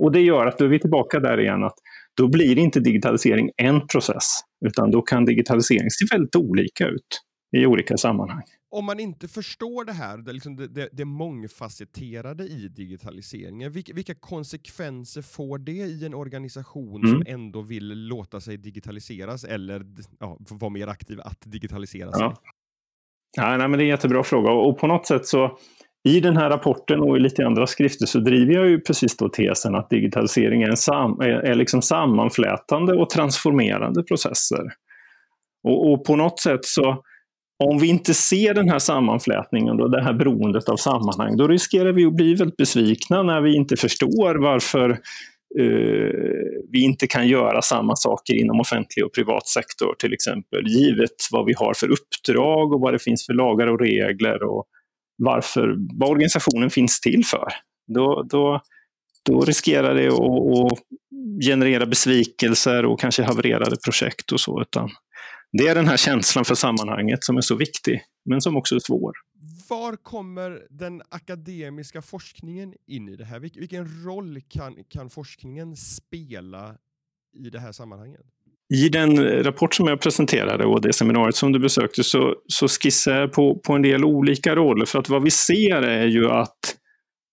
Och 0.04 0.12
det 0.12 0.22
gör 0.22 0.46
att 0.46 0.58
då 0.58 0.66
är 0.66 0.70
vi 0.70 0.80
tillbaka 0.80 1.20
där 1.20 1.40
igen 1.40 1.64
att 1.64 1.76
då 2.18 2.28
blir 2.28 2.58
inte 2.58 2.80
digitalisering 2.80 3.52
en 3.58 3.88
process 3.88 4.26
utan 4.66 4.92
då 4.92 5.02
kan 5.02 5.26
digitalisering 5.26 5.90
se 5.90 6.06
väldigt 6.16 6.36
olika 6.36 6.88
ut 6.88 7.22
i 7.58 7.66
olika 7.66 7.98
sammanhang 7.98 8.44
om 8.72 8.86
man 8.86 9.00
inte 9.00 9.28
förstår 9.28 9.86
det 9.86 9.94
här, 9.94 10.18
det, 10.18 10.34
liksom 10.34 10.56
det, 10.56 10.68
det, 10.68 10.90
det 10.92 11.06
mångfacetterade 11.06 12.44
i 12.44 12.68
digitaliseringen, 12.68 13.72
vilka, 13.72 13.94
vilka, 13.94 14.16
konsekvenser 14.16 15.22
får 15.22 15.58
det 15.58 15.72
i 15.72 16.06
en 16.06 16.14
organisation 16.14 17.06
mm. 17.06 17.12
som 17.12 17.24
ändå 17.34 17.62
vill 17.62 18.08
låta 18.08 18.42
sig 18.42 18.58
digitaliseras 18.58 19.44
eller 19.44 19.86
ja, 20.20 20.38
vara 20.40 20.70
mer 20.70 20.88
aktiv 20.88 21.20
att 21.22 21.42
digitalisera 21.46 22.12
sig? 22.12 22.22
Ja. 22.22 22.36
Ja, 23.38 23.58
nej, 23.58 23.68
men 23.68 23.72
det 23.72 23.78
är 23.78 23.86
en 23.86 23.90
jättebra 23.90 24.24
fråga 24.24 24.52
och 24.52 24.80
på 24.80 24.88
något 24.88 25.08
sätt 25.08 25.26
så 25.26 25.58
i 26.04 26.20
den 26.20 26.38
här 26.38 26.50
rapporten 26.50 27.00
och 27.00 27.18
i 27.18 27.20
lite 27.20 27.46
andra 27.46 27.68
skrifter 27.68 28.06
så 28.06 28.20
driver 28.20 28.54
jag 28.54 28.70
ju 28.70 28.80
precis 28.80 29.18
då 29.18 29.30
tesen 29.30 29.76
att 29.76 29.90
digitalisering 29.90 30.62
är, 30.62 30.70
en 30.70 30.78
sam, 30.78 31.22
är, 31.22 31.30
är 31.30 31.56
liksom 31.56 31.82
sammanflätande 31.82 32.94
och 32.94 33.10
transformerande 33.10 34.04
processer. 34.04 34.74
Och, 35.64 35.92
och 35.92 36.06
på 36.06 36.16
något 36.16 36.40
sätt 36.40 36.66
så 36.66 37.04
om 37.64 37.80
vi 37.80 37.88
inte 37.88 38.14
ser 38.14 38.54
den 38.54 38.70
här 38.70 38.80
sammanflätningen 38.80 39.82
och 39.82 39.92
det 39.92 40.04
här 40.04 40.14
beroendet 40.14 40.70
av 40.70 40.78
sammanhang, 40.78 41.38
då 41.38 41.48
riskerar 41.48 41.92
vi 41.92 42.06
att 42.06 42.16
bli 42.16 42.34
väldigt 42.36 42.58
besvikna 42.58 43.24
när 43.24 43.42
vi 43.42 43.56
inte 43.56 43.76
förstår 43.76 44.36
varför 44.36 44.90
uh, 45.60 46.12
vi 46.72 46.84
inte 46.84 47.08
kan 47.08 47.28
göra 47.28 47.62
samma 47.62 47.96
saker 47.96 48.34
inom 48.34 48.60
offentlig 48.60 49.06
och 49.06 49.14
privat 49.14 49.48
sektor 49.48 49.96
till 50.00 50.14
exempel, 50.14 50.68
givet 50.68 51.16
vad 51.32 51.46
vi 51.46 51.54
har 51.58 51.74
för 51.74 51.88
uppdrag 51.92 52.74
och 52.74 52.82
vad 52.82 52.94
det 52.94 53.00
finns 53.00 53.26
för 53.26 53.34
lagar 53.34 53.68
och 53.68 53.80
regler 53.80 54.44
och 54.44 54.66
varför, 55.18 55.76
vad 56.00 56.10
organisationen 56.10 56.70
finns 56.70 57.02
till 57.02 57.26
för. 57.26 57.48
Då, 57.94 58.28
då, 58.30 58.62
då 59.26 59.42
riskerar 59.42 59.96
det 59.96 60.08
att, 60.08 60.72
att 60.72 60.80
generera 61.46 61.86
besvikelser 61.86 62.86
och 62.86 63.00
kanske 63.00 63.24
havererade 63.24 63.76
projekt 63.86 64.32
och 64.32 64.40
så. 64.40 64.62
Utan 64.62 64.90
det 65.58 65.68
är 65.68 65.76
den 65.76 65.88
här 65.88 65.98
känslan 65.98 66.46
för 66.46 66.56
sammanhanget 66.56 67.24
som 67.24 67.38
är 67.38 67.42
så 67.42 67.56
viktig, 67.56 68.02
men 68.26 68.42
som 68.42 68.58
också 68.58 68.76
är 68.76 68.80
svår. 68.80 69.12
Var 69.70 69.96
kommer 69.96 70.62
den 70.70 71.02
akademiska 71.10 72.02
forskningen 72.02 72.74
in 72.88 73.10
i 73.10 73.16
det 73.16 73.26
här? 73.26 73.40
vilken 73.40 74.06
roll 74.06 74.42
kan, 74.50 74.76
kan 74.90 75.10
forskningen 75.10 75.76
spela 75.76 76.76
i 77.38 77.50
det 77.50 77.60
här 77.60 77.72
sammanhanget? 77.72 78.22
I 78.74 78.90
den 78.90 79.44
rapport 79.44 79.76
som 79.76 79.88
jag 79.88 80.02
presenterade 80.02 80.66
och 80.66 80.82
det 80.82 80.94
seminariet 80.94 81.36
som 81.36 81.52
du 81.52 81.60
besökte 81.60 82.04
så, 82.04 82.36
så 82.48 82.68
skissar 82.68 83.16
jag 83.16 83.32
på, 83.34 83.60
på 83.60 83.74
en 83.74 83.82
del 83.82 84.06
olika 84.06 84.56
roller. 84.56 84.86
För 84.86 85.00
att 85.00 85.10
vad 85.10 85.24
vi 85.24 85.32
ser 85.32 85.82
är 85.82 86.06
ju 86.06 86.30
att 86.30 86.76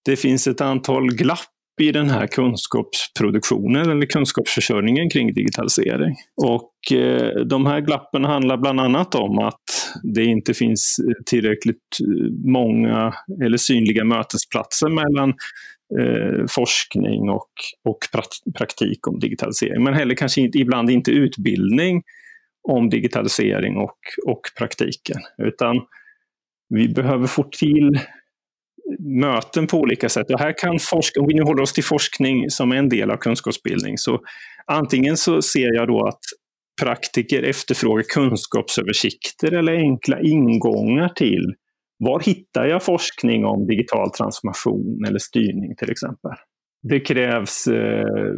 det 0.04 0.16
finns 0.16 0.46
ett 0.46 0.60
antal 0.60 1.14
glapp 1.14 1.40
i 1.80 1.92
den 1.92 2.10
här 2.10 2.26
kunskapsproduktionen 2.26 3.90
eller 3.90 4.06
kunskapsförsörjningen 4.06 5.10
kring 5.10 5.32
digitalisering. 5.34 6.16
Och 6.36 6.72
eh, 6.92 7.44
de 7.44 7.66
här 7.66 7.80
glappen 7.80 8.24
handlar 8.24 8.56
bland 8.56 8.80
annat 8.80 9.14
om 9.14 9.38
att 9.38 9.92
det 10.02 10.24
inte 10.24 10.54
finns 10.54 10.96
eh, 10.98 11.22
tillräckligt 11.26 11.98
eh, 12.00 12.32
många 12.44 13.14
eller 13.44 13.56
synliga 13.56 14.04
mötesplatser 14.04 14.88
mellan 14.88 15.34
eh, 16.00 16.46
forskning 16.48 17.30
och, 17.30 17.50
och 17.84 17.98
praktik 18.58 19.06
om 19.08 19.18
digitalisering. 19.18 19.84
Men 19.84 19.94
heller 19.94 20.14
kanske 20.14 20.40
inte, 20.40 20.58
ibland 20.58 20.90
inte 20.90 21.10
utbildning 21.10 22.02
om 22.68 22.90
digitalisering 22.90 23.76
och, 23.76 23.98
och 24.26 24.40
praktiken. 24.58 25.20
Utan 25.38 25.80
vi 26.68 26.88
behöver 26.88 27.26
få 27.26 27.42
till 27.42 28.00
möten 28.98 29.66
på 29.66 29.78
olika 29.78 30.08
sätt. 30.08 30.30
Och 30.30 30.40
här 30.40 30.58
kan 30.58 30.78
forska, 30.78 31.20
om 31.20 31.26
vi 31.26 31.34
nu 31.34 31.42
håller 31.42 31.62
oss 31.62 31.72
till 31.72 31.84
forskning 31.84 32.50
som 32.50 32.72
är 32.72 32.76
en 32.76 32.88
del 32.88 33.10
av 33.10 33.16
kunskapsbildning, 33.16 33.98
så 33.98 34.20
antingen 34.66 35.16
så 35.16 35.42
ser 35.42 35.74
jag 35.74 35.88
då 35.88 36.06
att 36.06 36.20
praktiker 36.82 37.42
efterfrågar 37.42 38.02
kunskapsöversikter 38.02 39.52
eller 39.52 39.72
enkla 39.72 40.20
ingångar 40.20 41.08
till 41.08 41.54
Var 41.98 42.20
hittar 42.20 42.66
jag 42.66 42.82
forskning 42.82 43.44
om 43.44 43.66
digital 43.66 44.10
transformation 44.10 45.04
eller 45.08 45.18
styrning 45.18 45.76
till 45.76 45.90
exempel? 45.90 46.30
Det 46.82 47.00
krävs 47.00 47.66
eh, 47.66 48.34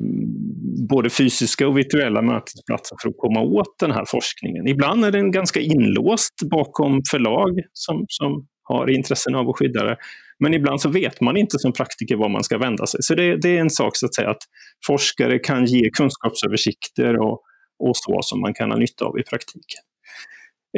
både 0.89 1.11
fysiska 1.11 1.69
och 1.69 1.79
virtuella 1.79 2.23
mötesplatser 2.23 2.97
för 3.03 3.09
att 3.09 3.17
komma 3.17 3.41
åt 3.41 3.79
den 3.81 3.91
här 3.91 4.05
forskningen. 4.09 4.67
Ibland 4.69 5.05
är 5.05 5.11
den 5.11 5.31
ganska 5.31 5.61
inlåst 5.61 6.35
bakom 6.51 7.03
förlag 7.11 7.61
som, 7.73 8.05
som 8.09 8.47
har 8.63 8.91
intressen 8.91 9.35
av 9.35 9.49
att 9.49 9.57
skydda 9.59 9.85
det. 9.85 9.97
Men 10.39 10.55
ibland 10.55 10.81
så 10.81 10.89
vet 10.89 11.21
man 11.21 11.37
inte 11.37 11.59
som 11.59 11.73
praktiker 11.73 12.17
var 12.17 12.29
man 12.29 12.45
ska 12.45 12.59
vända 12.59 12.87
sig. 12.87 13.03
Så 13.03 13.15
det, 13.15 13.37
det 13.37 13.57
är 13.57 13.61
en 13.61 13.71
sak 13.71 13.97
så 13.97 14.07
att 14.07 14.15
säga 14.15 14.31
att 14.31 14.43
forskare 14.87 15.39
kan 15.39 15.65
ge 15.65 15.91
kunskapsöversikter 15.91 17.19
och, 17.19 17.43
och 17.79 17.97
så 17.97 18.19
som 18.23 18.41
man 18.41 18.55
kan 18.55 18.71
ha 18.71 18.79
nytta 18.79 19.05
av 19.05 19.19
i 19.19 19.23
praktiken. 19.23 19.83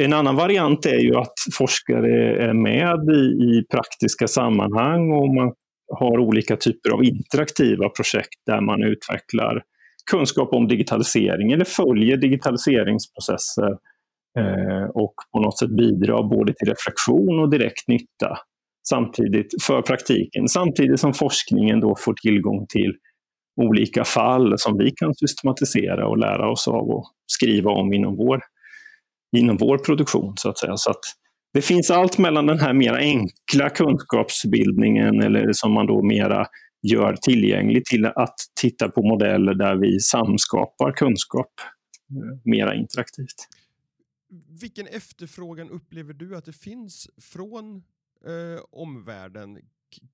En 0.01 0.13
annan 0.13 0.35
variant 0.35 0.85
är 0.85 0.99
ju 0.99 1.15
att 1.15 1.33
forskare 1.57 2.43
är 2.49 2.53
med 2.53 2.99
i, 3.15 3.19
i 3.19 3.63
praktiska 3.71 4.27
sammanhang 4.27 5.11
och 5.11 5.33
man 5.35 5.53
har 5.99 6.19
olika 6.19 6.55
typer 6.55 6.89
av 6.89 7.03
interaktiva 7.03 7.89
projekt 7.89 8.39
där 8.45 8.61
man 8.61 8.83
utvecklar 8.83 9.63
kunskap 10.11 10.53
om 10.53 10.67
digitalisering 10.67 11.51
eller 11.51 11.65
följer 11.65 12.17
digitaliseringsprocesser 12.17 13.71
eh, 14.39 14.89
och 14.93 15.13
på 15.33 15.39
något 15.39 15.59
sätt 15.59 15.75
bidrar 15.77 16.23
både 16.23 16.53
till 16.53 16.67
reflektion 16.67 17.39
och 17.39 17.49
direkt 17.49 17.87
nytta 17.87 18.37
samtidigt 18.89 19.63
för 19.63 19.81
praktiken. 19.81 20.47
Samtidigt 20.47 20.99
som 20.99 21.13
forskningen 21.13 21.79
då 21.79 21.95
får 21.99 22.13
tillgång 22.13 22.65
till 22.69 22.93
olika 23.57 24.03
fall 24.03 24.53
som 24.57 24.77
vi 24.77 24.91
kan 24.91 25.15
systematisera 25.15 26.07
och 26.07 26.17
lära 26.17 26.51
oss 26.51 26.67
av 26.67 26.89
och 26.89 27.05
skriva 27.27 27.71
om 27.71 27.93
inom 27.93 28.15
vår, 28.15 28.41
inom 29.37 29.57
vår 29.57 29.77
produktion. 29.77 30.33
så 30.37 30.49
att 30.49 30.57
säga. 30.57 30.77
Så 30.77 30.89
att 30.89 31.01
det 31.53 31.61
finns 31.61 31.91
allt 31.91 32.17
mellan 32.17 32.45
den 32.45 32.59
här 32.59 32.73
mer 32.73 32.93
enkla 32.93 33.69
kunskapsbildningen 33.69 35.21
eller 35.21 35.53
som 35.53 35.71
man 35.73 35.87
då 35.87 36.03
mera 36.03 36.47
gör 36.81 37.15
tillgänglig 37.15 37.85
till 37.85 38.05
att 38.05 38.35
titta 38.61 38.89
på 38.89 39.03
modeller 39.03 39.53
där 39.53 39.75
vi 39.75 39.99
samskapar 39.99 40.91
kunskap 40.91 41.51
eh, 42.09 42.37
mera 42.43 42.75
interaktivt. 42.75 43.47
Vilken 44.61 44.87
efterfrågan 44.87 45.69
upplever 45.69 46.13
du 46.13 46.35
att 46.35 46.45
det 46.45 46.53
finns 46.53 47.09
från 47.21 47.75
eh, 48.25 48.63
omvärlden 48.71 49.57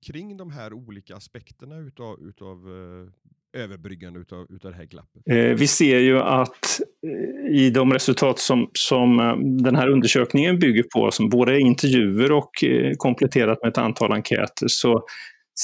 kring 0.06 0.36
de 0.36 0.50
här 0.50 0.72
olika 0.72 1.16
aspekterna 1.16 1.78
utav, 1.78 2.20
utav 2.20 2.56
eh, 2.56 3.62
överbryggande 3.62 4.20
utav, 4.20 4.46
utav 4.50 4.70
det 4.70 4.76
här 4.76 4.84
glappet? 4.84 5.22
Eh, 5.30 5.58
vi 5.58 5.66
ser 5.66 5.98
ju 5.98 6.18
att 6.18 6.80
eh, 7.06 7.56
i 7.56 7.70
de 7.70 7.92
resultat 7.92 8.38
som, 8.38 8.70
som 8.72 9.16
den 9.62 9.76
här 9.76 9.88
undersökningen 9.88 10.58
bygger 10.58 10.82
på, 10.82 11.10
som 11.10 11.28
både 11.28 11.52
är 11.52 11.58
intervjuer 11.58 12.32
och 12.32 12.50
kompletterat 12.96 13.58
med 13.62 13.68
ett 13.68 13.78
antal 13.78 14.12
enkäter, 14.12 14.68
så 14.68 15.04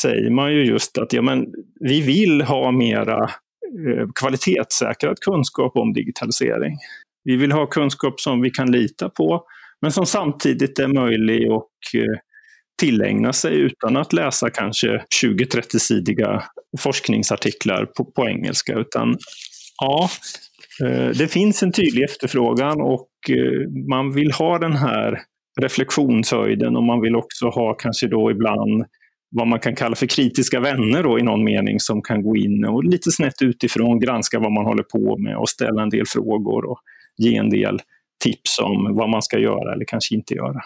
säger 0.01 0.31
man 0.31 0.53
ju 0.53 0.65
just 0.65 0.99
att 0.99 1.13
ja, 1.13 1.23
men, 1.23 1.47
vi 1.81 2.01
vill 2.01 2.43
ha 2.43 2.73
mera 2.73 3.31
kvalitetssäkrad 4.15 5.19
kunskap 5.21 5.77
om 5.77 5.93
digitalisering. 5.93 6.79
Vi 7.25 7.37
vill 7.37 7.53
ha 7.53 7.67
kunskap 7.67 8.21
som 8.21 8.41
vi 8.41 8.51
kan 8.51 8.73
lita 8.73 9.09
på, 9.09 9.45
men 9.81 9.93
som 9.93 10.07
samtidigt 10.07 10.79
är 10.79 10.89
möjlig 10.89 11.53
och 11.53 11.71
tillägna 12.81 13.33
sig 13.33 13.55
utan 13.55 13.97
att 13.97 14.13
läsa 14.13 14.51
kanske 14.51 15.03
20-30-sidiga 15.23 16.43
forskningsartiklar 16.79 17.87
på, 17.97 18.05
på 18.05 18.29
engelska. 18.29 18.75
Utan 18.75 19.17
ja, 19.81 20.11
eh, 20.85 21.09
det 21.09 21.29
finns 21.29 21.63
en 21.63 21.73
tydlig 21.73 22.05
efterfrågan 22.05 22.81
och 22.81 23.09
eh, 23.31 23.71
man 23.89 24.13
vill 24.13 24.33
ha 24.33 24.59
den 24.59 24.77
här 24.77 25.21
reflektionshöjden 25.61 26.77
och 26.77 26.83
man 26.83 27.01
vill 27.01 27.17
också 27.17 27.49
ha 27.49 27.75
kanske 27.75 28.07
då 28.07 28.31
ibland 28.31 28.85
vad 29.31 29.47
man 29.47 29.61
kan 29.61 29.75
kalla 29.75 29.97
för 29.97 30.07
kritiska 30.07 30.61
vänner 30.61 31.03
då, 31.03 31.19
i 31.19 31.23
någon 31.23 31.45
mening 31.45 31.81
som 31.81 32.03
kan 32.03 32.23
gå 32.23 32.37
in 32.37 32.65
och 32.65 32.85
lite 32.85 33.11
snett 33.11 33.43
utifrån 33.43 34.01
granska 34.01 34.39
vad 34.39 34.53
man 34.53 34.65
håller 34.65 34.83
på 34.83 35.19
med 35.19 35.37
och 35.37 35.49
ställa 35.49 35.83
en 35.83 35.91
del 35.91 36.07
frågor 36.07 36.65
och 36.65 36.79
ge 37.17 37.37
en 37.37 37.51
del 37.51 37.81
tips 38.25 38.59
om 38.59 38.95
vad 38.95 39.09
man 39.11 39.23
ska 39.23 39.39
göra 39.39 39.73
eller 39.73 39.85
kanske 39.85 40.15
inte 40.15 40.35
göra. 40.35 40.61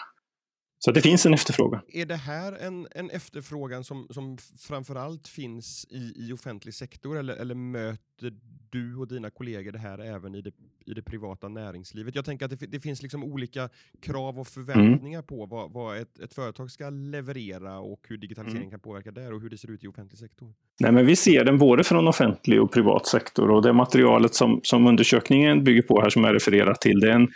Så 0.81 0.91
det 0.91 1.01
finns 1.01 1.25
en 1.25 1.33
efterfrågan. 1.33 1.81
Är 1.87 2.05
det 2.05 2.15
här 2.15 2.53
en, 2.53 2.87
en 2.91 3.09
efterfrågan 3.09 3.83
som, 3.83 4.07
som 4.09 4.37
framförallt 4.59 5.27
finns 5.27 5.87
i, 5.89 6.13
i 6.15 6.33
offentlig 6.33 6.73
sektor 6.73 7.17
eller, 7.17 7.35
eller 7.35 7.55
möter 7.55 8.33
du 8.69 8.95
och 8.95 9.07
dina 9.07 9.29
kollegor 9.29 9.71
det 9.71 9.79
här 9.79 9.99
även 9.99 10.35
i 10.35 10.41
det, 10.41 10.51
i 10.85 10.93
det 10.93 11.01
privata 11.01 11.47
näringslivet? 11.47 12.15
Jag 12.15 12.25
tänker 12.25 12.45
att 12.45 12.59
det, 12.59 12.67
det 12.67 12.79
finns 12.79 13.01
liksom 13.01 13.23
olika 13.23 13.69
krav 14.01 14.39
och 14.39 14.47
förväntningar 14.47 15.19
mm. 15.19 15.27
på 15.27 15.45
vad, 15.45 15.71
vad 15.71 15.97
ett, 15.97 16.19
ett, 16.19 16.33
företag 16.33 16.71
ska 16.71 16.89
leverera 16.89 17.79
och 17.79 18.05
hur 18.09 18.17
digitalisering 18.17 18.61
mm. 18.61 18.71
kan 18.71 18.79
påverka 18.79 19.11
där 19.11 19.33
och 19.33 19.41
hur 19.41 19.49
det 19.49 19.57
ser 19.57 19.71
ut 19.71 19.83
i 19.83 19.87
offentlig 19.87 20.19
sektor. 20.19 20.53
Nej, 20.79 20.91
men 20.91 21.05
vi 21.05 21.15
ser 21.15 21.43
den 21.43 21.57
både 21.57 21.83
från 21.83 22.07
offentlig 22.07 22.61
och 22.61 22.71
privat 22.71 23.07
sektor 23.07 23.51
och 23.51 23.61
det 23.61 23.73
materialet 23.73 24.35
som, 24.35 24.59
som 24.63 24.87
undersökningen 24.87 25.63
bygger 25.63 25.81
på 25.81 26.01
här 26.01 26.09
som 26.09 26.23
jag 26.23 26.35
refererar 26.35 26.73
till, 26.73 26.99
det 26.99 27.09
är 27.09 27.15
en 27.15 27.27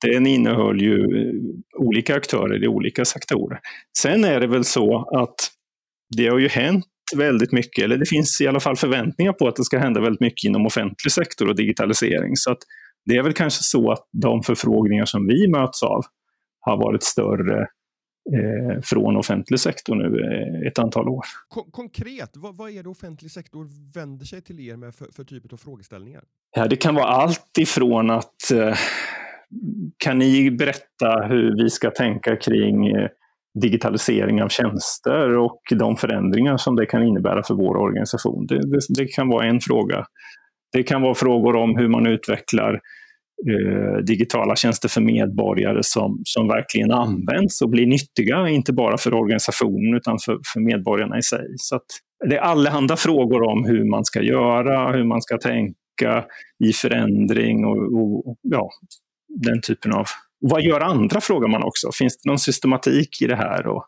den 0.00 0.26
innehöll 0.26 0.80
ju 0.80 1.00
eh, 1.00 1.34
olika 1.78 2.16
aktörer 2.16 2.64
i 2.64 2.68
olika 2.68 3.04
sektorer. 3.04 3.60
Sen 3.98 4.24
är 4.24 4.40
det 4.40 4.46
väl 4.46 4.64
så 4.64 5.08
att 5.22 5.34
det 6.16 6.28
har 6.28 6.38
ju 6.38 6.48
hänt 6.48 6.84
väldigt 7.16 7.52
mycket, 7.52 7.84
eller 7.84 7.96
det 7.96 8.06
finns 8.06 8.40
i 8.40 8.46
alla 8.46 8.60
fall 8.60 8.76
förväntningar 8.76 9.32
på 9.32 9.48
att 9.48 9.56
det 9.56 9.64
ska 9.64 9.78
hända 9.78 10.00
väldigt 10.00 10.20
mycket 10.20 10.44
inom 10.44 10.66
offentlig 10.66 11.12
sektor 11.12 11.48
och 11.48 11.56
digitalisering. 11.56 12.36
Så 12.36 12.52
att 12.52 12.58
det 13.04 13.16
är 13.16 13.22
väl 13.22 13.32
kanske 13.32 13.64
så 13.64 13.92
att 13.92 14.08
de 14.12 14.42
förfrågningar 14.42 15.04
som 15.04 15.26
vi 15.26 15.48
möts 15.48 15.82
av 15.82 16.04
har 16.60 16.76
varit 16.76 17.02
större 17.02 17.60
eh, 18.34 18.80
från 18.82 19.16
offentlig 19.16 19.60
sektor 19.60 19.94
nu 19.94 20.20
eh, 20.20 20.68
ett 20.68 20.78
antal 20.78 21.08
år. 21.08 21.24
Kon 21.48 21.70
konkret, 21.70 22.30
vad, 22.34 22.56
vad, 22.56 22.70
är 22.70 22.82
det 22.82 22.88
offentlig 22.88 23.30
sektor 23.30 23.68
vänder 23.94 24.26
sig 24.26 24.42
till 24.42 24.60
er 24.60 24.76
med 24.76 24.94
för, 24.94 25.06
för 25.12 25.24
typ 25.24 25.52
av 25.52 25.56
frågeställningar? 25.56 26.24
Ja, 26.56 26.66
det 26.66 26.76
kan 26.76 26.94
vara 26.94 27.06
allt 27.06 27.58
ifrån 27.58 28.10
att 28.10 28.50
eh, 28.52 28.76
kan 29.98 30.18
ni 30.18 30.50
berätta 30.50 31.26
hur 31.28 31.62
vi 31.62 31.70
ska 31.70 31.90
tänka 31.90 32.36
kring 32.36 32.86
eh, 32.86 33.08
digitalisering 33.60 34.42
av 34.42 34.48
tjänster 34.48 35.36
och 35.38 35.62
de 35.78 35.96
förändringar 35.96 36.56
som 36.56 36.76
det 36.76 36.86
kan 36.86 37.02
innebära 37.02 37.42
för 37.42 37.54
vår 37.54 37.76
organisation? 37.76 38.46
Det, 38.46 38.58
det, 38.58 38.80
det 38.88 39.06
kan 39.06 39.28
vara 39.28 39.46
en 39.46 39.60
fråga. 39.60 40.04
Det 40.72 40.82
kan 40.82 41.02
vara 41.02 41.14
frågor 41.14 41.56
om 41.56 41.76
hur 41.76 41.88
man 41.88 42.06
utvecklar 42.06 42.80
eh, 43.50 43.96
digitala 44.04 44.56
tjänster 44.56 44.88
för 44.88 45.00
medborgare 45.00 45.82
som, 45.82 46.20
som 46.24 46.48
verkligen 46.48 46.90
används 46.90 47.62
och 47.62 47.70
blir 47.70 47.86
nyttiga, 47.86 48.48
inte 48.48 48.72
bara 48.72 48.98
för 48.98 49.14
organisationen 49.14 49.94
utan 49.94 50.18
för, 50.24 50.38
för 50.52 50.60
medborgarna 50.60 51.18
i 51.18 51.22
sig. 51.22 51.46
Så 51.56 51.80
det 52.28 52.36
är 52.36 52.40
allehanda 52.40 52.96
frågor 52.96 53.42
om 53.42 53.64
hur 53.64 53.90
man 53.90 54.04
ska 54.04 54.22
göra, 54.22 54.92
hur 54.92 55.04
man 55.04 55.22
ska 55.22 55.38
tänka 55.38 56.24
i 56.64 56.72
förändring 56.72 57.64
och, 57.64 57.76
och 57.76 58.36
ja, 58.42 58.70
den 59.28 59.60
typen 59.60 59.92
av... 59.92 60.06
Vad 60.40 60.62
gör 60.62 60.80
andra, 60.80 61.20
frågar 61.20 61.48
man 61.48 61.62
också. 61.62 61.92
Finns 61.92 62.18
det 62.18 62.28
någon 62.28 62.38
systematik 62.38 63.22
i 63.22 63.26
det 63.26 63.36
här? 63.36 63.66
Och 63.66 63.86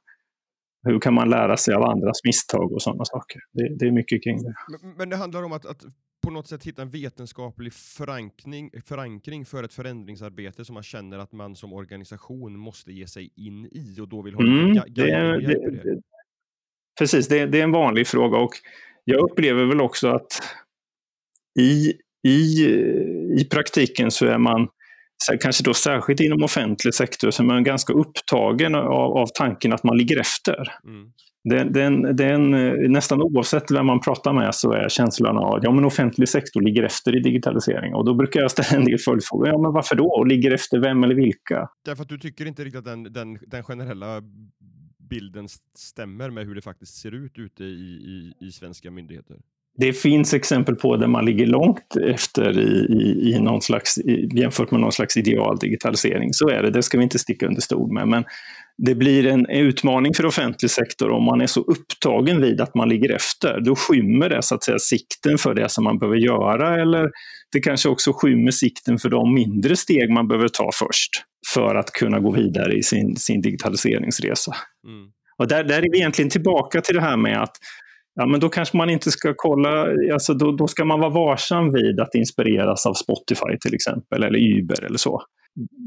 hur 0.83 1.01
kan 1.01 1.15
man 1.15 1.31
lära 1.31 1.57
sig 1.57 1.75
av 1.75 1.83
andras 1.83 2.25
misstag 2.25 2.73
och 2.73 2.83
sådana 2.83 3.05
saker? 3.05 3.41
Det, 3.53 3.77
det 3.79 3.87
är 3.87 3.91
mycket 3.91 4.25
kring 4.25 4.43
det. 4.43 4.55
Men, 4.83 4.95
men 4.97 5.09
det 5.09 5.17
handlar 5.17 5.43
om 5.43 5.53
att, 5.53 5.67
att, 5.67 5.83
på 6.23 6.31
något 6.31 6.49
sätt 6.49 6.65
hitta 6.65 6.83
en 6.83 6.91
vetenskaplig 6.91 7.73
förankring, 7.73 8.71
förankring 8.85 9.47
för 9.47 9.63
ett 9.63 9.73
förändringsarbete 9.73 10.65
som 10.65 10.75
man 10.75 10.83
känner 10.83 11.19
att 11.19 11.33
man 11.33 11.57
som 11.57 11.73
organisation 11.73 12.59
måste 12.59 12.93
ge 12.93 13.07
sig 13.07 13.33
in 13.37 13.67
i 13.73 14.01
och 14.01 14.09
då 14.09 14.23
vill 14.23 14.35
ha 14.35 14.43
mm, 14.43 14.75
ga, 14.75 14.85
det, 14.89 15.05
det, 15.41 15.71
det. 15.71 16.03
Precis, 16.99 17.29
det, 17.29 17.47
det 17.47 17.61
är 17.61 17.65
en 17.65 17.73
vanlig 17.73 18.07
fråga 18.07 18.39
och 18.39 18.53
jag 19.05 19.31
upplever 19.31 19.65
väl 19.65 19.81
också 19.81 20.09
att 20.09 20.43
i, 21.59 21.93
i, 22.29 22.65
i 23.41 23.45
praktiken 23.51 24.11
så 24.11 24.27
är 24.27 24.39
man 24.39 24.69
kanske 25.41 25.65
då 25.65 25.75
särskilt 25.75 26.21
inom 26.21 26.43
offentlig 26.43 26.95
sektor, 26.95 27.31
som 27.31 27.51
är 27.51 27.61
ganska 27.61 27.93
upptagen 27.93 28.75
av, 28.75 29.17
av 29.17 29.27
tanken 29.35 29.73
att 29.73 29.85
man 29.85 29.97
ligger 29.97 30.21
efter. 30.21 30.73
Mm. 30.85 31.13
Den, 31.45 31.73
den, 31.73 32.17
den, 32.17 32.51
nästan 32.93 33.23
oavsett 33.23 33.71
vem 33.71 33.87
man 33.87 34.01
pratar 34.01 34.33
med 34.33 34.55
så 34.55 34.73
är 34.73 34.89
känslan 34.89 35.39
av 35.39 35.55
att 35.55 35.65
ja, 35.65 35.73
men 35.73 35.85
offentlig 35.85 36.29
sektor 36.29 36.61
ligger 36.61 36.83
efter 36.83 37.17
i 37.17 37.21
digitalisering. 37.21 37.95
Och 37.95 38.05
då 38.05 38.15
brukar 38.15 38.41
jag 38.41 38.51
ställa 38.51 38.81
en 38.81 38.85
del 38.85 38.99
följdfrågor. 38.99 39.49
Ja, 39.49 39.59
men 39.59 39.73
varför 39.73 39.97
då? 39.97 40.07
Och 40.07 40.27
ligger 40.27 40.51
efter 40.51 40.79
vem 40.79 41.05
eller 41.05 41.15
vilka? 41.15 41.69
Därför 41.85 42.03
att 42.03 42.09
du 42.09 42.19
tycker 42.19 42.47
inte 42.47 42.65
riktigt 42.65 42.79
att 42.79 42.85
den, 42.85 43.03
den, 43.03 43.39
den 43.47 43.63
generella 43.63 44.23
bilden 45.11 45.49
stämmer 45.79 46.31
med 46.31 46.47
hur 46.47 46.55
det 46.55 46.63
faktiskt 46.63 46.95
ser 46.95 47.15
ut 47.15 47.39
ute 47.39 47.65
i, 47.65 47.67
i, 47.67 48.47
i 48.47 48.53
svenska 48.53 48.91
myndigheter? 48.91 49.37
Det 49.79 49.93
finns 49.93 50.35
exempel 50.35 50.75
på 50.75 50.97
där 50.97 51.07
man 51.07 51.25
ligger 51.25 51.47
långt 51.47 51.97
efter 52.07 52.59
i, 52.59 52.87
i, 53.03 53.33
i 53.33 53.41
någon 53.41 53.63
slags, 53.63 53.99
jämfört 54.35 54.71
med 54.71 54.81
någon 54.81 54.93
slags 54.93 55.17
ideal 55.17 55.59
digitalisering. 55.59 56.33
Så 56.33 56.49
är 56.49 56.63
det, 56.63 56.71
det 56.71 56.83
ska 56.83 56.99
vi 56.99 57.05
inte 57.05 57.19
sticka 57.19 57.47
under 57.47 57.61
stol 57.61 57.93
med. 57.93 58.09
Men 58.09 58.25
det 58.87 58.95
blir 58.95 59.27
en 59.27 59.47
utmaning 59.47 60.15
för 60.15 60.27
offentlig 60.27 60.71
sektor 60.71 61.11
om 61.11 61.25
man 61.25 61.41
är 61.41 61.47
så 61.47 61.61
upptagen 61.61 62.41
vid 62.41 62.61
att 62.61 62.75
man 62.75 62.89
ligger 62.89 63.15
efter. 63.15 63.61
Då 63.61 63.77
skymmer 63.77 64.29
det 64.29 64.43
så 64.43 64.55
att 64.55 64.65
säga 64.65 64.79
sikten 64.79 65.39
för 65.39 65.55
det 65.55 65.69
som 65.69 65.85
man 65.85 65.99
behöver 65.99 66.17
göra 66.17 66.83
eller 66.83 67.11
det 67.53 67.61
kanske 67.61 67.89
också 67.89 68.13
skymmer 68.13 68.51
sikten 68.51 68.99
för 68.99 69.09
de 69.09 69.35
mindre 69.35 69.77
steg 69.77 70.11
man 70.11 70.29
behöver 70.29 70.49
ta 70.49 70.71
först. 70.75 71.11
för 71.55 71.75
att 71.75 71.93
kunna 71.93 72.21
gå 72.21 72.31
vidare 72.31 72.75
i 72.75 72.83
sin, 72.83 73.17
sin 73.17 73.43
digitaliseringsresa. 73.43 74.57
Mm. 74.87 75.11
Och 75.39 75.49
där, 75.49 75.65
där 75.65 75.79
är 75.79 75.87
vi 75.93 75.99
egentligen 75.99 76.31
tillbaka 76.31 76.81
till 76.81 76.95
det 76.95 77.01
här 77.01 77.17
med 77.17 77.43
att 77.43 77.57
ja, 78.21 78.27
men 78.27 78.41
då 78.41 78.49
kanske 78.49 78.77
man 78.77 78.91
inte 78.91 79.11
ska 79.11 79.35
kolla, 79.37 79.87
alltså 80.13 80.35
då, 80.35 80.53
då 80.53 80.67
ska 80.67 80.85
man 80.85 81.01
vara 81.01 81.11
varsam 81.11 81.73
vid 81.73 82.01
att 82.01 82.15
inspireras 82.15 82.87
av 82.87 82.95
Spotify 82.95 83.59
till 83.61 83.75
exempel, 83.75 84.23
eller 84.23 84.39
Uber 84.39 84.85
eller 84.85 84.99
så. 84.99 85.23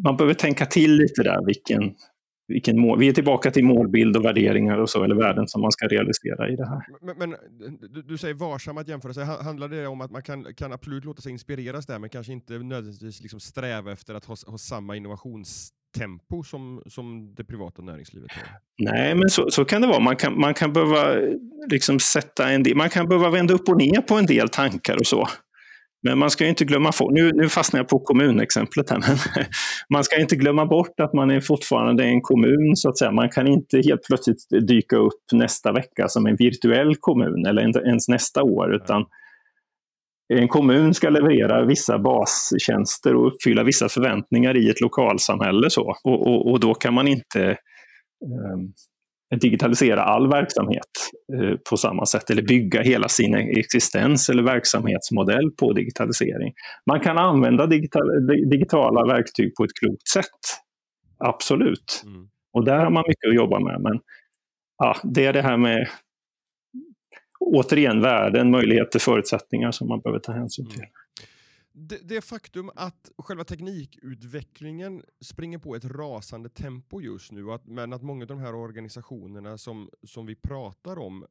Man 0.05 0.17
behöver 0.17 0.33
tänka 0.33 0.65
till 0.65 0.91
lite 0.95 1.23
där 1.23 1.45
vilken, 1.45 1.83
vilken 2.47 2.79
mål, 2.79 3.00
vi 3.00 3.07
är 3.07 3.13
tillbaka 3.13 3.51
till 3.51 3.63
målbild 3.65 4.17
och 4.17 4.25
värderingar 4.25 4.77
och 4.77 4.89
så, 4.89 5.03
eller 5.03 5.15
värden 5.15 5.47
som 5.47 5.62
man 5.62 5.71
ska 5.71 5.88
realisera 5.88 6.50
i 6.50 6.55
det 6.55 6.67
här. 6.67 6.85
Men, 7.01 7.17
men 7.17 7.35
du, 7.89 8.01
du, 8.01 8.17
säger 8.17 8.33
varsam 8.33 8.77
att 8.77 8.88
jämföra 8.88 9.13
sig. 9.13 9.25
Handlar 9.25 9.67
det 9.67 9.88
om 9.88 10.01
att 10.01 10.12
man 10.12 10.21
kan, 10.21 10.53
kan 10.53 10.73
absolut 10.73 11.05
låta 11.05 11.21
sig 11.21 11.31
inspireras 11.31 11.85
där, 11.85 12.00
men 12.00 12.09
kanske 12.09 12.33
inte 12.33 12.53
nödvändigtvis 12.53 13.21
liksom 13.21 13.39
sträva 13.39 13.91
efter 13.91 14.15
att 14.15 14.25
ha, 14.25 14.35
ha 14.47 14.57
samma 14.57 14.95
innovationstempo 14.95 16.43
som, 16.43 16.83
som 16.85 17.35
det 17.35 17.43
privata 17.43 17.81
näringslivet 17.81 18.31
har? 18.31 18.43
Nej, 18.77 19.15
men 19.15 19.29
så, 19.29 19.51
så 19.51 19.65
kan 19.65 19.81
det 19.81 19.88
vara. 19.88 20.00
Man 20.00 20.15
kan, 20.15 20.39
man 20.39 20.53
kan 20.53 20.73
behöva 20.73 21.15
liksom 21.69 22.00
sätta 22.00 22.50
en 22.50 22.63
del, 22.63 22.75
man 22.75 22.89
kan 22.89 23.07
behöva 23.07 23.29
vända 23.29 23.53
upp 23.53 23.69
och 23.69 23.77
ner 23.77 24.01
på 24.01 24.15
en 24.15 24.25
del 24.25 24.50
tankar 24.50 24.97
och 24.97 25.07
så. 25.07 25.27
Men 26.03 26.19
man 26.19 26.29
ska 26.29 26.48
inte 26.48 26.65
glömma, 26.65 26.91
nu, 27.10 27.31
nu 27.33 27.50
fastnar 27.50 27.79
jag 27.79 27.88
på 27.88 28.00
kommunexemplet 28.00 28.89
här, 28.89 29.00
men 29.00 29.17
man 29.93 30.03
ska 30.03 30.22
inte 30.22 30.36
glömma 30.36 30.65
bort 30.65 31.00
att 31.00 31.13
man 31.13 31.31
är 31.31 31.41
fortfarande 31.41 32.03
en 32.03 32.22
kommun 32.22 32.75
så 32.75 32.89
att 32.89 32.98
säga. 32.98 33.12
Man 33.12 33.29
kan 33.29 33.48
inte 33.48 33.81
helt 33.86 34.03
plötsligt 34.07 34.67
dyka 34.67 34.98
upp 34.98 35.24
nästa 35.31 35.72
vecka 35.72 36.07
som 36.07 36.25
en 36.25 36.36
virtuell 36.36 36.95
kommun 37.00 37.45
eller 37.45 37.88
ens 37.88 38.07
nästa 38.07 38.43
år, 38.43 38.75
utan 38.75 39.05
en 40.33 40.48
kommun 40.48 40.93
ska 40.93 41.10
leverera 41.10 41.65
vissa 41.65 42.00
bastjänster 42.00 43.15
och 43.15 43.27
uppfylla 43.27 43.63
vissa 43.63 43.89
förväntningar 43.89 44.57
i 44.57 44.69
ett 44.69 44.81
lokalsamhälle. 44.81 45.69
Så. 45.69 45.95
Och, 46.03 46.27
och, 46.27 46.51
och 46.51 46.60
då 46.60 46.74
kan 46.74 46.93
man 46.93 47.07
inte 47.07 47.57
um, 48.53 48.74
digitalisera 49.41 50.03
all 50.03 50.29
verksamhet 50.29 51.11
eh, 51.33 51.57
på 51.69 51.77
samma 51.77 52.05
sätt 52.05 52.29
eller 52.29 52.41
bygga 52.41 52.81
hela 52.81 53.07
sin 53.07 53.35
existens 53.35 54.29
eller 54.29 54.43
verksamhetsmodell 54.43 55.51
på 55.51 55.73
digitalisering. 55.73 56.53
Man 56.85 56.99
kan 56.99 57.17
använda 57.17 57.65
digital, 57.67 58.27
digitala 58.49 59.13
verktyg 59.13 59.55
på 59.55 59.63
ett 59.63 59.73
klokt 59.79 60.07
sätt. 60.07 60.39
Absolut. 61.17 62.03
Mm. 62.05 62.27
Och 62.53 62.65
där 62.65 62.77
har 62.77 62.91
man 62.91 63.03
mycket 63.07 63.27
att 63.29 63.35
jobba 63.35 63.59
med. 63.59 63.81
Men 63.81 63.99
ja, 64.77 64.95
det 65.03 65.25
är 65.25 65.33
det 65.33 65.41
här 65.41 65.57
med 65.57 65.87
återigen 67.39 68.01
värden, 68.01 68.51
möjligheter, 68.51 68.99
förutsättningar 68.99 69.71
som 69.71 69.87
man 69.87 69.99
behöver 69.99 70.19
ta 70.19 70.31
hänsyn 70.31 70.69
till. 70.69 70.79
Mm 70.79 70.89
det, 71.74 71.98
det 71.98 72.22
faktum 72.22 72.72
att 72.75 73.12
själva 73.18 73.44
teknikutvecklingen 73.44 75.03
springer 75.22 75.58
på 75.58 75.75
ett 75.75 75.86
rasande 75.86 76.50
tempo 76.50 77.01
just 77.01 77.32
nu, 77.32 77.51
att, 77.51 77.68
men 77.68 77.94
att 77.94 78.03
många 78.03 78.24
av 78.24 78.27
de 78.27 78.39
här 78.39 78.56
organisationerna 78.56 79.58
som, 79.58 79.89
som 80.03 80.25
vi 80.25 80.36
pratar 80.36 81.00
om 81.00 81.25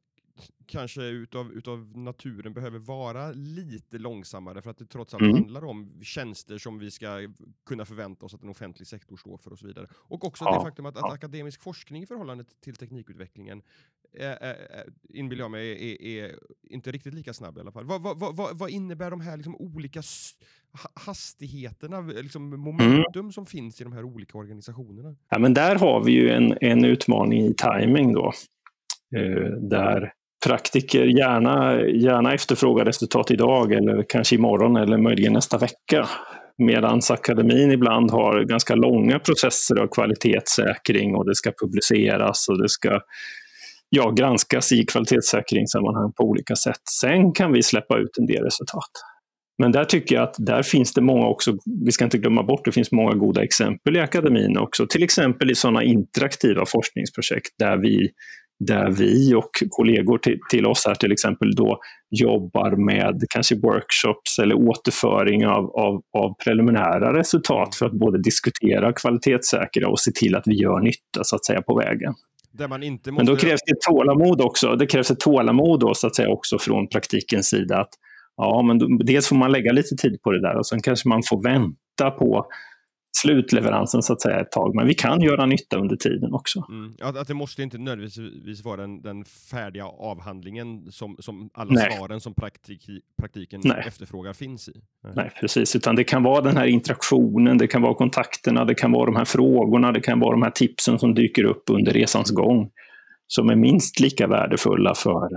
kanske 0.67 1.03
utav, 1.03 1.53
utav 1.53 1.99
naturen 1.99 2.53
behöver 2.53 2.79
vara 2.79 3.33
lite 3.33 3.99
långsammare 3.99 4.62
för 4.62 4.71
att 4.71 4.79
det 4.79 4.87
trots 4.87 5.15
allt 5.15 5.23
mm. 5.23 5.35
handlar 5.35 5.65
om 5.65 6.01
tjänster 6.03 6.59
som 6.59 6.79
vi 6.79 6.91
ska 6.91 7.29
kunna 7.67 7.85
förvänta 7.85 8.27
oss 8.27 8.35
att 8.35 8.43
en 8.43 8.49
offentlig 8.49 8.89
sektor 8.89 9.17
står 9.17 9.37
för 9.37 9.51
och 9.51 9.59
så 9.59 9.67
vidare. 9.67 9.87
Och 9.93 10.25
också 10.25 10.45
ja. 10.45 10.59
det 10.59 10.65
faktum 10.65 10.87
att, 10.87 10.97
att 10.97 11.12
akademisk 11.12 11.62
forskning 11.62 12.03
i 12.03 12.07
förhållande 12.07 12.45
till 12.61 12.75
teknikutvecklingen 12.77 13.62
inbillar 15.09 15.45
jag 15.45 15.51
mig 15.51 15.93
är, 15.93 16.03
är, 16.03 16.39
inte 16.62 16.93
riktigt 16.93 17.15
lika 17.15 17.35
snabb 17.35 17.59
i 17.59 17.61
alla 17.61 17.73
fall. 17.73 17.85
Vad, 17.85 18.03
vad, 18.03 18.37
vad, 18.37 18.59
vad 18.59 18.71
innebär 18.71 19.11
de 19.11 19.21
här 19.21 19.37
liksom 19.37 19.57
olika 19.57 20.03
hastigheterna, 20.95 22.01
liksom 22.01 22.61
momentum 22.61 23.21
mm. 23.21 23.33
som 23.33 23.47
finns 23.47 23.81
i 23.81 23.85
de 23.85 23.93
här 23.93 24.05
olika 24.05 24.39
organisationerna? 24.39 25.17
Ja, 25.28 25.39
men 25.39 25.54
där 25.54 25.76
har 25.76 26.04
vi 26.04 26.13
ju 26.13 26.30
en, 26.30 26.59
en 26.61 26.85
utmaning 26.85 27.47
i 27.47 27.54
timing 27.54 28.13
då. 28.13 28.33
Eh, 29.17 29.50
där 29.61 30.13
praktiker 30.45 31.05
gärna, 31.05 31.81
gärna 31.81 32.35
efterfrågar 32.35 32.85
resultat 32.85 33.31
idag 33.31 33.73
eller 33.73 34.05
kanske 34.09 34.35
imorgon 34.35 34.76
eller 34.76 34.99
möjligen 34.99 35.33
nästa 35.33 35.59
vecka. 35.59 36.09
Medan 36.59 37.00
akademin 37.11 37.73
ibland 37.73 38.11
har 38.11 38.45
ganska 38.45 38.75
långa 38.75 39.19
processer 39.19 39.78
av 39.78 39.87
kvalitetssäkring 39.87 41.15
och 41.15 41.26
det 41.26 41.35
ska 41.35 41.52
publiceras 41.63 42.49
och 42.49 42.63
det 42.63 42.69
ska 42.69 43.00
ja, 43.89 44.11
granskas 44.11 44.73
i 44.73 44.85
kvalitetssäkringssammanhang 44.85 46.13
på 46.13 46.25
olika 46.25 46.57
sätt. 46.57 46.81
Sen 47.00 47.33
kan 47.33 47.52
vi 47.52 47.63
släppa 47.63 47.99
ut 47.99 48.19
en 48.19 48.26
del 48.26 48.45
resultat. 48.45 48.91
Men 49.59 49.73
där 49.73 49.85
tycker 49.85 50.15
jag 50.15 50.25
att 50.25 50.35
där 50.39 50.63
finns 50.63 50.95
det 50.95 51.00
många 51.00 51.26
också, 51.26 51.57
vi 51.85 51.93
ska 51.93 52.05
inte 52.05 52.19
glömma 52.19 52.43
bort, 52.43 52.65
det 52.65 52.73
finns 52.73 52.93
många 52.93 53.15
goda 53.15 53.43
exempel 53.43 53.97
i 53.97 54.00
akademin 54.00 54.59
också. 54.59 54.87
Till 54.87 55.02
exempel 55.02 55.50
i 55.50 55.55
sådana 55.55 55.83
interaktiva 55.83 56.67
forskningsprojekt 56.67 57.55
där 57.59 57.76
vi 57.76 58.11
där 58.67 58.91
vi 58.91 59.35
och 59.35 59.51
kollegor 59.69 60.19
till, 60.19 60.39
till, 60.51 60.67
oss 60.67 60.85
här 60.87 60.95
till 60.95 61.13
exempel 61.13 61.55
då 61.55 61.79
jobbar 62.11 62.71
med 62.77 63.23
kanske 63.35 63.55
workshops 63.55 64.39
eller 64.39 64.55
återföring 64.55 65.47
av, 65.47 65.65
av, 65.65 66.03
av 66.19 66.35
preliminära 66.45 67.19
resultat 67.19 67.75
för 67.75 67.87
att 67.87 67.93
både 67.93 68.23
diskutera, 68.23 68.93
kvalitetssäkra 68.93 69.89
och 69.89 70.01
se 70.01 70.11
till 70.13 70.37
att 70.37 70.43
vi 70.47 70.55
gör 70.55 70.81
nytta 70.81 71.25
så 71.25 71.37
att 71.37 71.45
säga 71.45 71.63
på 71.63 71.75
vägen. 71.75 72.15
Måste... 73.07 73.25
Men 73.25 73.27
då 73.27 73.37
krävs 73.37 73.61
det 73.67 73.81
tålamod 73.91 74.41
också. 74.41 74.77
Det 74.77 74.87
krävs 74.87 75.11
ett 75.11 75.21
tålamod 75.21 75.81
då, 75.81 75.95
så 75.95 76.07
att 76.07 76.17
säga 76.17 76.29
också 76.29 76.59
från 76.59 76.89
praktikens 76.89 77.49
sida. 77.49 77.81
Att, 77.81 77.91
ja, 78.37 78.63
men 78.63 78.99
dels 78.99 79.29
får 79.29 79.37
man 79.37 79.53
lägga 79.53 79.73
lite 79.73 79.97
tid 79.97 80.23
på 80.23 80.31
det 80.31 80.41
där 80.41 80.57
och 80.59 80.67
sen 80.67 80.83
kanske 80.83 81.09
man 81.09 81.23
får 81.29 81.43
vänta 81.43 82.11
på 82.19 82.47
slutleveransen 83.17 84.03
så 84.03 84.13
att 84.13 84.21
säga 84.21 84.41
ett 84.41 84.51
tag. 84.51 84.75
Men 84.75 84.87
vi 84.87 84.95
kan 84.95 85.21
göra 85.21 85.47
nytta 85.47 85.77
under 85.77 85.97
tiden 85.97 86.35
också. 86.35 86.67
Mm. 86.69 86.95
Att, 87.01 87.17
att, 87.17 87.29
det 87.29 87.35
måste 87.35 87.63
inte 87.63 87.79
nödvändigtvis 87.79 88.65
vara 88.65 88.81
den, 88.81 89.03
den 89.03 89.25
färdiga 89.25 89.85
avhandlingen 89.85 90.93
som, 90.93 91.17
som 91.19 91.51
alla 91.55 91.71
Nej. 91.73 91.97
svaren 91.99 92.21
som 92.21 92.35
praktik, 92.35 92.89
praktiken 93.21 93.61
Nej. 93.65 93.85
efterfrågar 93.87 94.33
finns 94.33 94.69
i. 94.69 94.73
Nej. 95.05 95.13
Nej. 95.17 95.31
precis. 95.41 95.77
Utan 95.77 95.97
det 95.97 96.05
kan 96.05 96.23
vara 96.23 96.41
den 96.41 96.57
här 96.57 96.67
interaktionen, 96.67 97.59
det 97.59 97.67
kan 97.67 97.83
vara 97.83 97.95
kontakterna, 97.95 98.65
det 98.65 98.75
kan 98.75 98.93
vara 98.93 99.07
de 99.07 99.17
här 99.17 99.25
frågorna, 99.25 99.93
det 99.93 100.01
kan 100.01 100.21
vara 100.21 100.31
de 100.31 100.43
här 100.43 100.51
tipsen 100.51 100.99
som 100.99 101.15
dyker 101.15 101.45
upp 101.45 101.63
under 101.71 101.93
resans 101.93 102.31
gång 102.31 102.71
som 103.27 103.49
är 103.49 103.57
minst 103.57 104.01
lika 104.01 104.27
värdefulla 104.27 104.95
för 104.95 105.29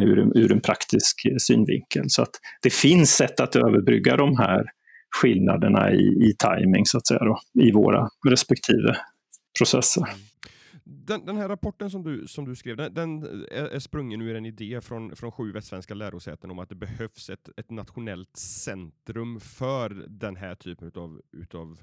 ur, 0.00 0.38
ur 0.38 0.52
en 0.52 0.60
praktisk 0.60 1.20
synvinkel. 1.38 2.04
Så 2.08 2.22
att 2.22 2.30
det 2.62 2.72
finns 2.72 3.10
sätt 3.10 3.40
att 3.40 3.56
överbrygga 3.56 4.16
de 4.16 4.36
här 4.36 4.64
skillnaderna 5.20 5.92
i, 5.92 6.28
i 6.28 6.34
timing 6.38 6.86
så 6.86 6.98
att 6.98 7.06
säga 7.06 7.24
då, 7.24 7.38
i 7.62 7.72
våra 7.72 8.08
respektive 8.28 8.96
processer. 9.58 10.04
Den, 10.84 11.26
den, 11.26 11.36
här 11.36 11.48
rapporten 11.48 11.90
som 11.90 12.02
du, 12.02 12.26
som 12.26 12.44
du 12.44 12.56
skrev, 12.56 12.76
den, 12.76 12.94
den 12.94 13.22
är, 13.50 13.78
sprungen 13.78 14.22
ur 14.22 14.36
en 14.36 14.46
idé 14.46 14.80
från, 14.80 15.16
från 15.16 15.32
sju 15.32 15.52
västsvenska 15.52 15.94
lärosäten 15.94 16.50
om 16.50 16.58
att 16.58 16.68
det 16.68 16.74
behövs 16.74 17.30
ett, 17.30 17.48
ett 17.56 17.70
nationellt 17.70 18.36
centrum 18.36 19.40
för 19.40 19.90
den 20.08 20.36
här 20.36 20.54
typen 20.54 20.92
av 20.94 21.20
utav, 21.32 21.80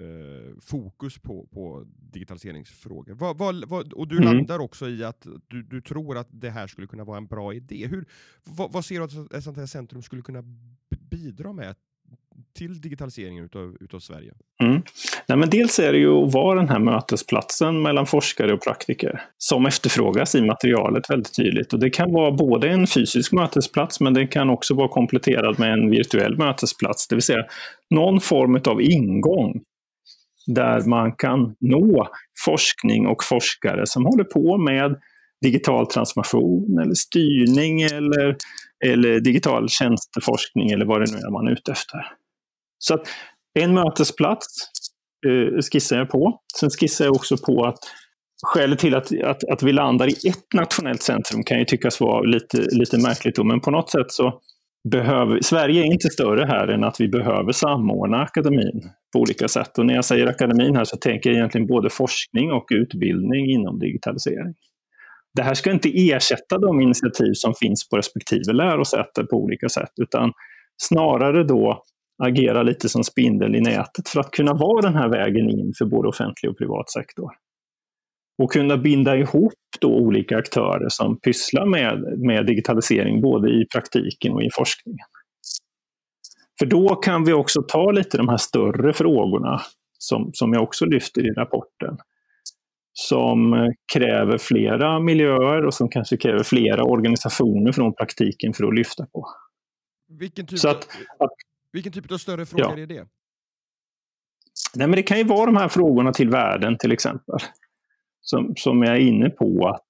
eh, 0.00 0.58
fokus 0.60 1.18
på, 1.18 1.46
på 1.46 1.86
digitaliseringsfrågor. 2.12 3.14
Vad, 3.14 3.38
vad, 3.38 3.68
vad, 3.68 3.92
och 3.92 4.08
du 4.08 4.16
mm. 4.16 4.36
landar 4.36 4.58
också 4.58 4.88
i 4.88 5.04
att 5.04 5.26
du, 5.48 5.62
du 5.62 5.80
tror 5.80 6.18
att 6.18 6.28
det 6.30 6.50
här 6.50 6.66
skulle 6.66 6.86
kunna 6.86 7.04
vara 7.04 7.16
en 7.16 7.26
bra 7.26 7.54
idé. 7.54 7.86
Hur, 7.86 8.06
vad 8.44 8.84
ser 8.84 8.98
du 8.98 9.04
att 9.04 9.32
ett 9.32 9.44
sånt 9.44 9.56
här 9.56 9.66
centrum 9.66 10.02
skulle 10.02 10.22
kunna 10.22 10.42
bidra 11.10 11.52
med 11.52 11.70
till 12.54 12.80
digitaliseringen 12.80 13.44
utav, 13.44 13.76
utav 13.80 13.98
Sverige? 13.98 14.32
Mm. 14.62 14.82
Nej, 15.28 15.38
men 15.38 15.50
dels 15.50 15.78
är 15.78 15.92
det 15.92 15.98
ju 15.98 16.10
att 16.10 16.34
vara 16.34 16.58
den 16.58 16.68
här 16.68 16.78
mötesplatsen 16.78 17.82
mellan 17.82 18.06
forskare 18.06 18.52
och 18.52 18.62
praktiker 18.62 19.22
som 19.38 19.66
efterfrågas 19.66 20.34
i 20.34 20.42
materialet 20.42 21.10
väldigt 21.10 21.36
tydligt. 21.36 21.72
Och 21.72 21.80
det 21.80 21.90
kan 21.90 22.12
vara 22.12 22.32
både 22.32 22.68
en 22.68 22.86
fysisk 22.86 23.32
mötesplats 23.32 24.00
men 24.00 24.14
det 24.14 24.26
kan 24.26 24.50
också 24.50 24.74
vara 24.74 24.88
kompletterad 24.88 25.58
med 25.58 25.72
en 25.72 25.90
virtuell 25.90 26.38
mötesplats. 26.38 27.08
Det 27.08 27.14
vill 27.14 27.22
säga 27.22 27.44
någon 27.94 28.20
form 28.20 28.60
av 28.66 28.82
ingång 28.82 29.60
där 30.46 30.80
man 30.80 31.12
kan 31.12 31.54
nå 31.60 32.08
forskning 32.44 33.06
och 33.06 33.24
forskare 33.24 33.86
som 33.86 34.04
håller 34.04 34.24
på 34.24 34.58
med 34.58 34.96
digital 35.42 35.86
transformation 35.86 36.78
eller 36.82 36.94
styrning 36.94 37.82
eller, 37.82 38.36
eller 38.84 39.20
digital 39.20 39.68
tjänsteforskning 39.68 40.70
eller 40.70 40.86
vad 40.86 41.00
det 41.00 41.12
nu 41.12 41.18
är 41.18 41.30
man 41.30 41.46
är 41.46 41.52
ute 41.52 41.72
efter. 41.72 42.06
Så 42.82 42.94
att 42.94 43.08
en 43.58 43.74
mötesplats 43.74 44.46
eh, 45.26 45.62
skissar 45.72 45.96
jag 45.96 46.10
på. 46.10 46.40
Sen 46.60 46.70
skissar 46.70 47.04
jag 47.04 47.14
också 47.14 47.36
på 47.46 47.64
att 47.64 47.78
skälet 48.46 48.78
till 48.78 48.94
att, 48.94 49.22
att, 49.22 49.44
att 49.44 49.62
vi 49.62 49.72
landar 49.72 50.08
i 50.08 50.28
ett 50.28 50.54
nationellt 50.54 51.02
centrum 51.02 51.44
kan 51.44 51.58
ju 51.58 51.64
tyckas 51.64 52.00
vara 52.00 52.20
lite, 52.20 52.58
lite 52.70 52.98
märkligt, 52.98 53.36
då, 53.36 53.44
men 53.44 53.60
på 53.60 53.70
något 53.70 53.90
sätt 53.90 54.10
så 54.10 54.40
behöver 54.90 55.40
Sverige 55.42 55.82
är 55.82 55.84
inte 55.84 56.08
större 56.08 56.46
här 56.46 56.68
än 56.68 56.84
att 56.84 57.00
vi 57.00 57.08
behöver 57.08 57.52
samordna 57.52 58.22
akademin 58.22 58.90
på 59.12 59.18
olika 59.18 59.48
sätt. 59.48 59.78
Och 59.78 59.86
när 59.86 59.94
jag 59.94 60.04
säger 60.04 60.26
akademin 60.26 60.76
här 60.76 60.84
så 60.84 60.96
tänker 60.96 61.30
jag 61.30 61.36
egentligen 61.36 61.66
både 61.66 61.90
forskning 61.90 62.52
och 62.52 62.66
utbildning 62.70 63.50
inom 63.50 63.78
digitalisering. 63.78 64.54
Det 65.34 65.42
här 65.42 65.54
ska 65.54 65.70
inte 65.70 65.88
ersätta 65.88 66.58
de 66.58 66.80
initiativ 66.80 67.32
som 67.34 67.54
finns 67.54 67.88
på 67.88 67.96
respektive 67.96 68.52
lärosäte 68.52 69.24
på 69.24 69.36
olika 69.36 69.68
sätt, 69.68 69.92
utan 70.02 70.32
snarare 70.82 71.44
då 71.44 71.84
agera 72.20 72.62
lite 72.62 72.88
som 72.88 73.04
spindel 73.04 73.56
i 73.56 73.60
nätet 73.60 74.08
för 74.08 74.20
att 74.20 74.30
kunna 74.30 74.54
vara 74.54 74.80
den 74.80 74.94
här 74.94 75.08
vägen 75.08 75.50
in 75.50 75.72
för 75.78 75.84
både 75.84 76.08
offentlig 76.08 76.50
och 76.50 76.58
privat 76.58 76.90
sektor. 76.90 77.30
Och 78.42 78.52
kunna 78.52 78.76
binda 78.76 79.16
ihop 79.16 79.52
då 79.80 79.94
olika 79.94 80.38
aktörer 80.38 80.88
som 80.88 81.20
pysslar 81.20 81.66
med, 81.66 82.18
med 82.18 82.46
digitalisering 82.46 83.20
både 83.20 83.50
i 83.50 83.66
praktiken 83.72 84.32
och 84.32 84.42
i 84.42 84.48
forskningen. 84.54 85.06
För 86.58 86.66
då 86.66 86.94
kan 86.94 87.24
vi 87.24 87.32
också 87.32 87.62
ta 87.62 87.90
lite 87.90 88.16
de 88.16 88.28
här 88.28 88.36
större 88.36 88.92
frågorna 88.92 89.60
som, 89.98 90.30
som 90.32 90.52
jag 90.52 90.62
också 90.62 90.86
lyfter 90.86 91.26
i 91.26 91.30
rapporten. 91.30 91.98
Som 92.92 93.54
kräver 93.94 94.38
flera 94.38 95.00
miljöer 95.00 95.66
och 95.66 95.74
som 95.74 95.88
kanske 95.88 96.16
kräver 96.16 96.42
flera 96.42 96.84
organisationer 96.84 97.72
från 97.72 97.94
praktiken 97.94 98.52
för 98.52 98.64
att 98.64 98.74
lyfta 98.74 99.06
på. 99.06 99.26
Vilken 100.18 100.46
typ, 100.46 100.64
att, 100.64 100.88
att, 101.18 101.32
vilken 101.72 101.92
typ 101.92 102.12
av 102.12 102.16
större 102.16 102.46
frågor 102.46 102.78
ja. 102.78 102.82
är 102.82 102.86
det? 102.86 103.06
Nej, 104.74 104.88
men 104.88 104.96
det 104.96 105.02
kan 105.02 105.18
ju 105.18 105.24
vara 105.24 105.46
de 105.46 105.56
här 105.56 105.68
frågorna 105.68 106.12
till 106.12 106.30
världen 106.30 106.78
till 106.78 106.92
exempel. 106.92 107.38
Som, 108.20 108.52
som 108.56 108.82
jag 108.82 108.96
är 108.96 109.00
inne 109.00 109.30
på 109.30 109.68
att 109.68 109.86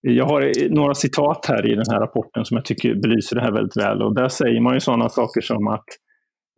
jag 0.00 0.24
har 0.24 0.70
några 0.70 0.94
citat 0.94 1.46
här 1.48 1.72
i 1.72 1.74
den 1.74 1.84
här 1.90 2.00
rapporten 2.00 2.44
som 2.44 2.56
jag 2.56 2.64
tycker 2.64 2.94
belyser 2.94 3.36
det 3.36 3.42
här 3.42 3.52
väldigt 3.52 3.76
väl. 3.76 4.02
Och 4.02 4.14
där 4.14 4.28
säger 4.28 4.60
man 4.60 4.74
ju 4.74 4.80
sådana 4.80 5.08
saker 5.08 5.40
som 5.40 5.68
att 5.68 5.84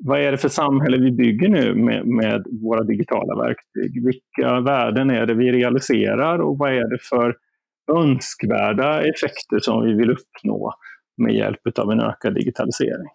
vad 0.05 0.21
är 0.21 0.33
det 0.33 0.39
för 0.39 0.49
samhälle 0.49 0.99
vi 0.99 1.13
bygger 1.13 1.49
nu 1.49 1.75
med, 1.75 2.07
med 2.07 2.45
våra 2.63 2.83
digitala 2.83 3.43
verktyg? 3.43 4.05
Vilka 4.05 4.61
värden 4.61 5.11
är 5.11 5.27
det 5.27 5.35
vi 5.35 5.53
realiserar 5.53 6.39
och 6.39 6.59
vad 6.59 6.73
är 6.73 6.91
det 6.91 6.99
för 7.03 7.37
önskvärda 7.93 9.01
effekter 9.01 9.59
som 9.61 9.85
vi 9.85 9.95
vill 9.95 10.11
uppnå 10.11 10.73
med 11.17 11.35
hjälp 11.35 11.79
av 11.79 11.93
en 11.93 12.01
ökad 12.01 12.35
digitalisering? 12.35 13.09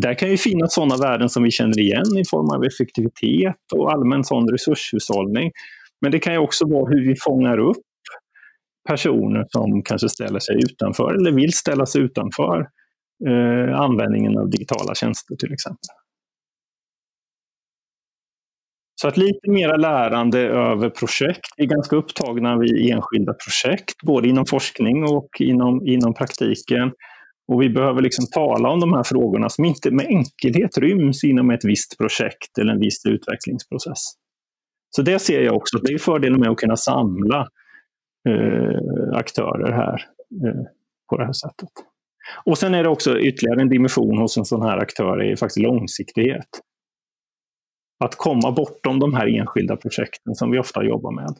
Där 0.00 0.14
kan 0.14 0.30
ju 0.30 0.36
finnas 0.36 0.74
sådana 0.74 0.96
värden 0.96 1.28
som 1.28 1.42
vi 1.42 1.50
känner 1.50 1.80
igen 1.80 2.18
i 2.18 2.24
form 2.30 2.50
av 2.50 2.64
effektivitet 2.64 3.72
och 3.74 3.92
allmän 3.92 4.24
sån 4.24 4.48
resurshushållning. 4.48 5.50
Men 6.00 6.12
det 6.12 6.18
kan 6.18 6.32
ju 6.32 6.38
också 6.38 6.68
vara 6.68 6.90
hur 6.90 7.08
vi 7.08 7.14
fångar 7.20 7.58
upp 7.58 7.76
personer 8.88 9.46
som 9.48 9.82
kanske 9.82 10.08
ställer 10.08 10.40
sig 10.40 10.56
utanför 10.56 11.14
eller 11.14 11.32
vill 11.32 11.52
ställa 11.52 11.86
sig 11.86 12.02
utanför 12.02 12.68
eh, 13.26 13.80
användningen 13.80 14.38
av 14.38 14.50
digitala 14.50 14.94
tjänster 14.94 15.36
till 15.36 15.52
exempel. 15.52 15.96
Så 19.00 19.08
att 19.08 19.16
lite 19.16 19.50
mera 19.50 19.76
lärande 19.76 20.38
över 20.40 20.90
projekt. 20.90 21.46
Vi 21.56 21.64
är 21.64 21.68
ganska 21.68 21.96
upptagna 21.96 22.58
vid 22.58 22.92
enskilda 22.92 23.34
projekt, 23.34 24.02
både 24.02 24.28
inom 24.28 24.46
forskning 24.46 25.04
och 25.04 25.28
inom, 25.40 25.86
inom 25.86 26.14
praktiken. 26.14 26.92
Och 27.48 27.62
vi 27.62 27.70
behöver 27.70 28.02
liksom 28.02 28.26
tala 28.26 28.68
om 28.68 28.80
de 28.80 28.92
här 28.92 29.02
frågorna 29.02 29.48
som 29.48 29.64
inte 29.64 29.90
med 29.90 30.06
enkelhet 30.06 30.78
ryms 30.78 31.24
inom 31.24 31.50
ett 31.50 31.64
visst 31.64 31.98
projekt 31.98 32.58
eller 32.60 32.72
en 32.72 32.80
viss 32.80 33.06
utvecklingsprocess. 33.06 34.02
Så 34.96 35.02
det 35.02 35.18
ser 35.18 35.42
jag 35.42 35.56
också, 35.56 35.78
det 35.78 35.92
är 35.92 35.98
fördelen 35.98 36.40
med 36.40 36.50
att 36.50 36.56
kunna 36.56 36.76
samla 36.76 37.48
eh, 38.28 39.18
aktörer 39.18 39.72
här 39.72 40.04
eh, 40.46 40.62
på 41.10 41.16
det 41.16 41.24
här 41.24 41.32
sättet. 41.32 41.68
Och 42.44 42.58
sen 42.58 42.74
är 42.74 42.82
det 42.82 42.88
också 42.88 43.18
ytterligare 43.18 43.60
en 43.60 43.68
dimension 43.68 44.18
hos 44.18 44.36
en 44.36 44.44
sån 44.44 44.62
här 44.62 44.78
aktör 44.78 45.22
är 45.22 45.36
faktiskt 45.36 45.66
långsiktighet. 45.66 46.48
Att 48.04 48.16
komma 48.16 48.52
bortom 48.52 48.98
de 48.98 49.14
här 49.14 49.38
enskilda 49.40 49.76
projekten 49.76 50.34
som 50.34 50.50
vi 50.50 50.58
ofta 50.58 50.84
jobbar 50.84 51.12
med. 51.12 51.36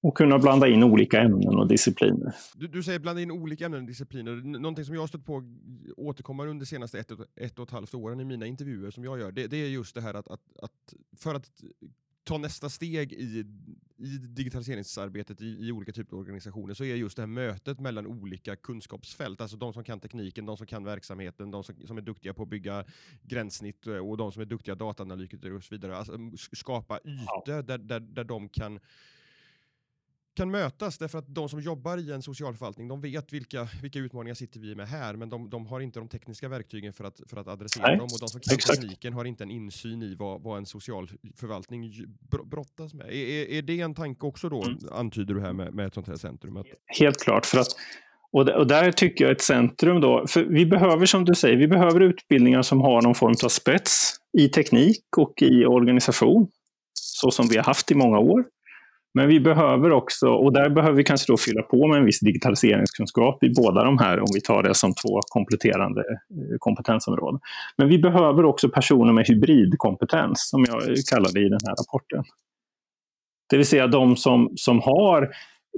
Och 0.00 0.16
kunna 0.16 0.38
blanda 0.38 0.68
in 0.68 0.82
olika 0.82 1.20
ämnen 1.20 1.58
och 1.58 1.68
discipliner. 1.68 2.34
Du, 2.54 2.68
du 2.68 2.82
säger 2.82 2.98
blanda 2.98 3.22
in 3.22 3.30
olika 3.30 3.66
ämnen 3.66 3.80
och 3.80 3.86
discipliner. 3.86 4.32
Någonting 4.58 4.84
som 4.84 4.94
jag 4.94 5.02
har 5.02 5.06
stött 5.06 5.24
på 5.26 5.42
återkommande 5.96 6.50
under 6.50 6.64
de 6.64 6.68
senaste 6.68 6.98
ett, 6.98 7.10
ett 7.36 7.58
och 7.58 7.64
ett 7.64 7.70
halvt 7.70 7.94
åren 7.94 8.20
i 8.20 8.24
mina 8.24 8.46
intervjuer 8.46 8.90
som 8.90 9.04
jag 9.04 9.18
gör, 9.18 9.32
det, 9.32 9.46
det 9.46 9.56
är 9.56 9.68
just 9.68 9.94
det 9.94 10.00
här 10.00 10.14
att, 10.14 10.28
att, 10.28 10.40
att 10.62 10.94
för 11.16 11.34
att 11.34 11.50
ta 12.28 12.38
nästa 12.38 12.68
steg 12.68 13.12
i, 13.12 13.44
i 13.96 14.18
digitaliseringsarbetet 14.18 15.40
i, 15.40 15.66
i, 15.68 15.72
olika 15.72 15.92
typer 15.92 16.16
av 16.16 16.20
organisationer 16.20 16.74
så 16.74 16.84
är 16.84 16.94
just 16.94 17.16
det 17.16 17.22
här 17.22 17.26
mötet 17.26 17.80
mellan 17.80 18.06
olika 18.06 18.56
kunskapsfält, 18.56 19.40
alltså 19.40 19.56
de 19.56 19.72
som 19.72 19.84
kan 19.84 20.00
tekniken, 20.00 20.46
de 20.46 20.56
som 20.56 20.66
kan 20.66 20.84
verksamheten, 20.84 21.50
de 21.50 21.64
som, 21.64 21.74
som 21.86 21.96
är 21.96 22.02
duktiga 22.02 22.34
på 22.34 22.42
att 22.42 22.48
bygga 22.48 22.84
gränssnitt 23.22 23.86
eh, 23.86 23.96
och 23.96 24.16
de 24.16 24.32
som 24.32 24.42
är 24.42 24.46
duktiga 24.46 24.74
dataanalytiker 24.74 25.52
och 25.52 25.64
så 25.64 25.74
vidare. 25.74 25.96
Alltså, 25.96 26.18
skapa 26.52 26.98
ytor 27.04 27.62
där, 27.62 27.78
där, 27.78 28.00
där 28.00 28.24
de 28.24 28.48
kan 28.48 28.80
kan 30.38 30.50
mötas 30.50 30.98
därför 30.98 31.18
att 31.18 31.34
de 31.34 31.48
som 31.48 31.60
jobbar 31.60 31.98
i 31.98 32.12
en 32.12 32.22
socialförvaltning 32.22 32.88
de 32.88 33.00
vet 33.00 33.32
vilka, 33.32 33.68
vilka 33.82 33.98
utmaningar 33.98 34.34
sitter 34.34 34.60
vi 34.60 34.74
med 34.74 34.88
här 34.88 35.14
men 35.14 35.28
de, 35.28 35.50
de 35.50 35.66
har 35.66 35.80
inte 35.80 35.98
de 35.98 36.08
tekniska 36.08 36.48
verktygen 36.48 36.92
för 36.92 37.04
att, 37.04 37.20
för 37.26 37.36
att 37.36 37.48
adressera 37.48 37.86
Nej, 37.86 37.96
dem 37.96 38.08
och 38.12 38.20
de 38.20 38.28
som 38.28 38.40
kan 38.40 38.54
exakt. 38.54 38.80
tekniken 38.80 39.12
har 39.12 39.24
inte 39.24 39.44
en 39.44 39.50
insyn 39.50 40.02
i 40.02 40.14
vad, 40.14 40.42
vad 40.42 40.58
en 40.58 40.66
socialförvaltning 40.66 41.92
brottas 42.44 42.94
med. 42.94 43.06
Är, 43.06 43.50
är 43.50 43.62
det 43.62 43.80
en 43.80 43.94
tanke 43.94 44.26
också 44.26 44.48
då, 44.48 44.62
mm. 44.62 44.78
antyder 44.92 45.34
du 45.34 45.40
här 45.40 45.52
med, 45.52 45.74
med 45.74 45.86
ett 45.86 45.94
sånt 45.94 46.08
här 46.08 46.16
centrum? 46.16 46.56
Att... 46.56 46.66
Helt 46.98 47.20
klart, 47.20 47.46
för 47.46 47.58
att 47.58 47.68
och, 48.32 48.48
och 48.48 48.66
där 48.66 48.92
tycker 48.92 49.24
jag 49.24 49.32
ett 49.32 49.42
centrum 49.42 50.00
då, 50.00 50.26
för 50.28 50.44
vi 50.44 50.66
behöver 50.66 51.06
som 51.06 51.24
du 51.24 51.34
säger, 51.34 51.56
vi 51.56 51.68
behöver 51.68 52.00
utbildningar 52.00 52.62
som 52.62 52.80
har 52.80 53.02
någon 53.02 53.14
form 53.14 53.34
av 53.44 53.48
spets 53.48 54.14
i 54.38 54.48
teknik 54.48 55.04
och 55.16 55.42
i 55.42 55.64
organisation, 55.64 56.48
så 56.94 57.30
som 57.30 57.48
vi 57.48 57.56
har 57.56 57.64
haft 57.64 57.90
i 57.90 57.94
många 57.94 58.18
år. 58.18 58.44
Men 59.14 59.28
vi 59.28 59.40
behöver 59.40 59.92
också, 59.92 60.28
och 60.28 60.52
där 60.52 60.70
behöver 60.70 60.96
vi 60.96 61.04
kanske 61.04 61.32
då 61.32 61.36
fylla 61.36 61.62
på 61.62 61.86
med 61.86 61.98
en 61.98 62.04
viss 62.04 62.20
digitaliseringskunskap 62.20 63.44
i 63.44 63.50
båda 63.50 63.84
de 63.84 63.98
här, 63.98 64.20
om 64.20 64.26
vi 64.34 64.40
tar 64.40 64.62
det 64.62 64.74
som 64.74 64.94
två 64.94 65.20
kompletterande 65.28 66.00
eh, 66.00 66.56
kompetensområden. 66.58 67.40
Men 67.76 67.88
vi 67.88 67.98
behöver 67.98 68.44
också 68.44 68.68
personer 68.68 69.12
med 69.12 69.26
hybridkompetens, 69.28 70.48
som 70.50 70.64
jag 70.68 70.82
kallar 71.10 71.32
det 71.32 71.40
i 71.40 71.48
den 71.48 71.60
här 71.66 71.74
rapporten. 71.82 72.24
Det 73.50 73.56
vill 73.56 73.66
säga 73.66 73.86
de 73.86 74.16
som, 74.16 74.52
som 74.56 74.80
har 74.80 75.28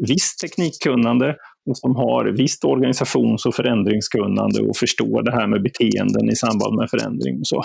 visst 0.09 0.41
teknikkunnande 0.41 1.37
och 1.71 1.79
som 1.79 1.97
har 1.97 2.25
visst 2.25 2.65
organisations 2.65 3.47
och 3.47 3.55
förändringskunnande 3.55 4.61
och 4.61 4.77
förstår 4.77 5.23
det 5.23 5.33
här 5.33 5.47
med 5.47 5.63
beteenden 5.63 6.31
i 6.31 6.37
samband 6.37 6.77
med 6.77 6.91
förändring. 6.91 7.39
Och 7.41 7.47
så. 7.47 7.63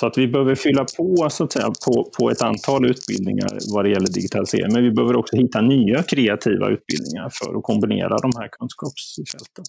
Så 0.00 0.06
att 0.06 0.18
vi 0.18 0.28
behöver 0.28 0.54
fylla 0.54 0.84
på, 0.96 1.26
så 1.30 1.44
att 1.44 1.52
säga, 1.52 1.72
på, 1.86 2.10
på 2.18 2.30
ett 2.30 2.42
antal 2.42 2.90
utbildningar 2.90 3.58
vad 3.74 3.84
det 3.84 3.90
gäller 3.90 4.08
digitalisering. 4.08 4.72
Men 4.72 4.82
vi 4.82 4.90
behöver 4.90 5.16
också 5.16 5.36
hitta 5.36 5.60
nya 5.60 6.02
kreativa 6.02 6.68
utbildningar 6.68 7.30
för 7.32 7.58
att 7.58 7.62
kombinera 7.62 8.16
de 8.16 8.32
här 8.38 8.48
kunskapsfälten. 8.48 9.64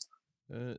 Eh, 0.54 0.76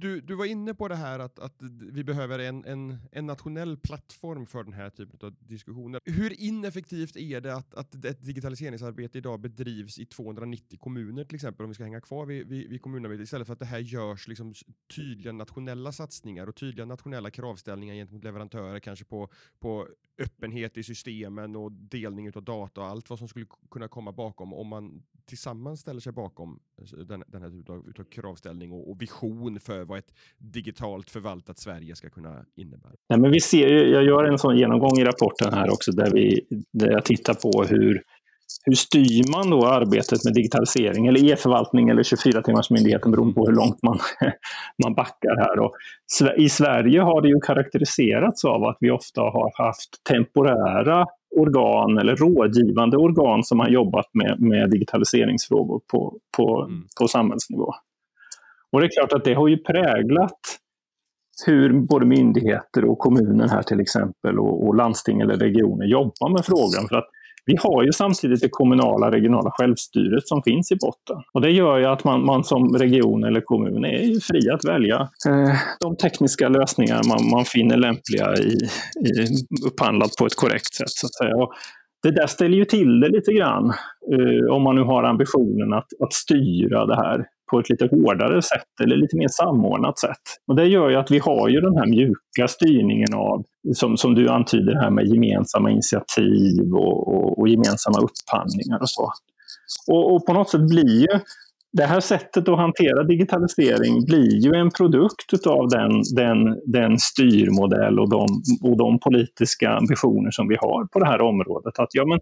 du, 0.00 0.20
du 0.20 0.34
var 0.34 0.44
inne 0.44 0.74
på 0.74 0.88
det 0.88 0.94
här 0.96 1.18
att, 1.18 1.38
att 1.38 1.62
vi 1.92 2.04
behöver 2.04 2.38
en, 2.38 2.64
en, 2.64 2.98
en 3.12 3.26
nationell 3.26 3.76
plattform 3.76 4.46
för 4.46 4.64
den 4.64 4.72
här 4.72 4.90
typen 4.90 5.18
av 5.22 5.34
diskussioner. 5.38 6.00
Hur 6.04 6.40
ineffektivt 6.40 7.16
är 7.16 7.40
det 7.40 7.54
att, 7.54 7.74
att 7.74 8.04
ett 8.04 8.24
digitaliseringsarbete 8.24 9.18
idag 9.18 9.40
bedrivs 9.40 9.98
i 9.98 10.06
290 10.06 10.78
kommuner 10.78 11.24
till 11.24 11.34
exempel, 11.34 11.64
om 11.64 11.70
vi 11.70 11.74
ska 11.74 11.84
hänga 11.84 12.00
kvar 12.00 12.26
vid, 12.26 12.46
vid, 12.46 12.70
vid 12.70 12.82
kommunerna, 12.82 13.14
istället 13.14 13.46
för 13.46 13.52
att 13.52 13.58
det 13.58 13.64
här 13.64 13.78
görs 13.78 14.28
liksom 14.28 14.54
tydliga 14.96 15.32
nationella 15.32 15.92
satsningar 15.92 16.46
och 16.46 16.56
tydliga 16.56 16.86
nationella 16.86 17.30
kravställningar 17.30 17.94
gentemot 17.94 18.24
leverantörer, 18.24 18.80
kanske 18.80 19.04
på, 19.04 19.28
på 19.58 19.88
öppenhet 20.18 20.76
i 20.76 20.82
systemen 20.82 21.56
och 21.56 21.72
delning 21.72 22.32
av 22.36 22.42
data 22.42 22.80
och 22.80 22.86
allt 22.86 23.10
vad 23.10 23.18
som 23.18 23.28
skulle 23.28 23.46
kunna 23.70 23.88
komma 23.88 24.12
bakom 24.12 24.54
om 24.54 24.68
man 24.68 25.02
tillsammans 25.26 25.80
ställer 25.80 26.00
sig 26.00 26.12
bakom 26.12 26.60
eh, 26.78 26.98
den, 26.98 27.24
den 27.26 27.42
här 27.42 27.50
typen 27.50 27.74
av, 27.74 27.92
av 27.98 28.04
kravställning 28.04 28.72
och, 28.72 28.90
och 28.90 29.02
vision 29.02 29.60
för 29.60 29.84
vad 29.84 29.98
ett 29.98 30.14
digitalt 30.38 31.10
förvaltat 31.10 31.58
Sverige 31.58 31.96
ska 31.96 32.10
kunna 32.10 32.44
innebära? 32.54 32.92
Nej, 33.08 33.20
men 33.20 33.30
vi 33.30 33.40
ser, 33.40 33.68
jag 33.68 34.04
gör 34.04 34.24
en 34.24 34.38
sån 34.38 34.58
genomgång 34.58 34.98
i 34.98 35.04
rapporten 35.04 35.52
här 35.52 35.70
också 35.70 35.92
där, 35.92 36.10
vi, 36.10 36.46
där 36.72 36.90
jag 36.90 37.04
tittar 37.04 37.34
på 37.34 37.64
hur, 37.64 38.02
hur 38.64 38.74
styr 38.74 39.32
man 39.32 39.50
då 39.50 39.66
arbetet 39.66 40.24
med 40.24 40.34
digitalisering 40.34 41.06
eller 41.06 41.32
e-förvaltning 41.32 41.88
eller 41.88 42.02
24-timmarsmyndigheten 42.02 43.10
beroende 43.10 43.34
på 43.34 43.46
hur 43.46 43.52
långt 43.52 43.82
man, 43.82 43.98
man 44.84 44.94
backar 44.94 45.36
här. 45.36 45.58
Och 45.58 45.72
I 46.36 46.48
Sverige 46.48 47.00
har 47.00 47.22
det 47.22 47.28
ju 47.28 47.40
karaktäriserats 47.40 48.44
av 48.44 48.64
att 48.64 48.76
vi 48.80 48.90
ofta 48.90 49.20
har 49.20 49.64
haft 49.64 50.04
temporära 50.08 51.06
organ 51.36 51.98
eller 51.98 52.16
rådgivande 52.16 52.96
organ 52.96 53.44
som 53.44 53.60
har 53.60 53.68
jobbat 53.68 54.06
med, 54.14 54.40
med 54.40 54.70
digitaliseringsfrågor 54.70 55.80
på, 55.92 56.18
på, 56.36 56.62
mm. 56.62 56.82
på 57.00 57.08
samhällsnivå. 57.08 57.72
Och 58.72 58.80
det 58.80 58.86
är 58.86 58.90
klart 58.90 59.12
att 59.12 59.24
det 59.24 59.34
har 59.34 59.48
ju 59.48 59.56
präglat 59.56 60.40
hur 61.46 61.80
både 61.80 62.06
myndigheter 62.06 62.84
och 62.84 62.98
kommuner 62.98 63.48
här 63.48 63.62
till 63.62 63.80
exempel 63.80 64.38
och, 64.38 64.66
och 64.66 64.76
landsting 64.76 65.20
eller 65.20 65.36
regioner 65.36 65.86
jobbar 65.86 66.32
med 66.32 66.44
frågan. 66.44 66.88
För 66.88 66.96
att 66.96 67.08
vi 67.46 67.56
har 67.58 67.82
ju 67.82 67.92
samtidigt 67.92 68.40
det 68.40 68.48
kommunala 68.48 69.10
regionala 69.10 69.50
självstyret 69.50 70.28
som 70.28 70.42
finns 70.42 70.72
i 70.72 70.76
botten. 70.76 71.16
Och 71.32 71.40
det 71.40 71.50
gör 71.50 71.78
ju 71.78 71.86
att 71.86 72.04
man, 72.04 72.24
man 72.24 72.44
som 72.44 72.76
region 72.76 73.24
eller 73.24 73.40
kommun 73.40 73.84
är 73.84 74.20
fri 74.20 74.50
att 74.50 74.64
välja 74.64 75.08
eh, 75.28 75.54
de 75.80 75.96
tekniska 75.96 76.48
lösningar 76.48 77.00
man, 77.08 77.30
man 77.30 77.44
finner 77.44 77.76
lämpliga 77.76 78.34
i, 78.34 78.52
i, 79.08 79.26
upphandlat 79.66 80.10
på 80.18 80.26
ett 80.26 80.36
korrekt 80.36 80.74
sätt. 80.74 80.90
Så 80.90 81.06
att 81.06 81.14
säga. 81.14 81.36
Och 81.36 81.52
det 82.02 82.10
där 82.10 82.26
ställer 82.26 82.56
ju 82.56 82.64
till 82.64 83.00
det 83.00 83.08
lite 83.08 83.32
grann 83.32 83.72
eh, 84.12 84.54
om 84.54 84.62
man 84.62 84.74
nu 84.74 84.82
har 84.82 85.02
ambitionen 85.02 85.72
att, 85.72 85.88
att 86.00 86.12
styra 86.12 86.86
det 86.86 86.96
här 86.96 87.26
på 87.54 87.60
ett 87.60 87.70
lite 87.70 87.88
hårdare 87.96 88.42
sätt 88.42 88.72
eller 88.82 88.96
lite 88.96 89.16
mer 89.16 89.28
samordnat 89.28 89.98
sätt. 89.98 90.24
Och 90.48 90.56
det 90.56 90.66
gör 90.66 90.88
ju 90.90 90.96
att 90.96 91.10
vi 91.10 91.18
har 91.18 91.48
ju 91.48 91.60
den 91.60 91.76
här 91.76 91.86
mjuka 91.86 92.48
styrningen 92.48 93.14
av, 93.14 93.44
som, 93.74 93.96
som 93.96 94.14
du 94.14 94.28
antyder 94.28 94.74
här 94.74 94.90
med 94.90 95.06
gemensamma 95.06 95.70
initiativ 95.70 96.72
och, 96.72 97.08
och, 97.14 97.38
och 97.38 97.48
gemensamma 97.48 97.98
upphandlingar 97.98 98.78
och 98.80 98.90
så. 98.90 99.10
Och, 99.90 100.14
och, 100.14 100.26
på 100.26 100.32
något 100.32 100.50
sätt 100.50 100.68
blir 100.68 101.00
ju 101.00 101.20
det 101.72 101.84
här 101.84 102.00
sättet 102.00 102.48
att 102.48 102.58
hantera 102.58 103.02
digitalisering 103.02 104.04
blir 104.04 104.44
ju 104.44 104.50
en 104.60 104.70
produkt 104.70 105.46
av 105.46 105.68
den, 105.68 105.90
den, 106.16 106.38
den 106.66 106.98
styrmodell 106.98 108.00
och 108.00 108.10
de, 108.10 108.26
och 108.62 108.76
de 108.76 108.98
politiska 108.98 109.70
ambitioner 109.70 110.30
som 110.30 110.48
vi 110.48 110.56
har 110.60 110.86
på 110.92 110.98
det 110.98 111.06
här 111.06 111.20
området. 111.20 111.78
Att 111.78 111.88
ja, 111.92 112.04
men 112.06 112.18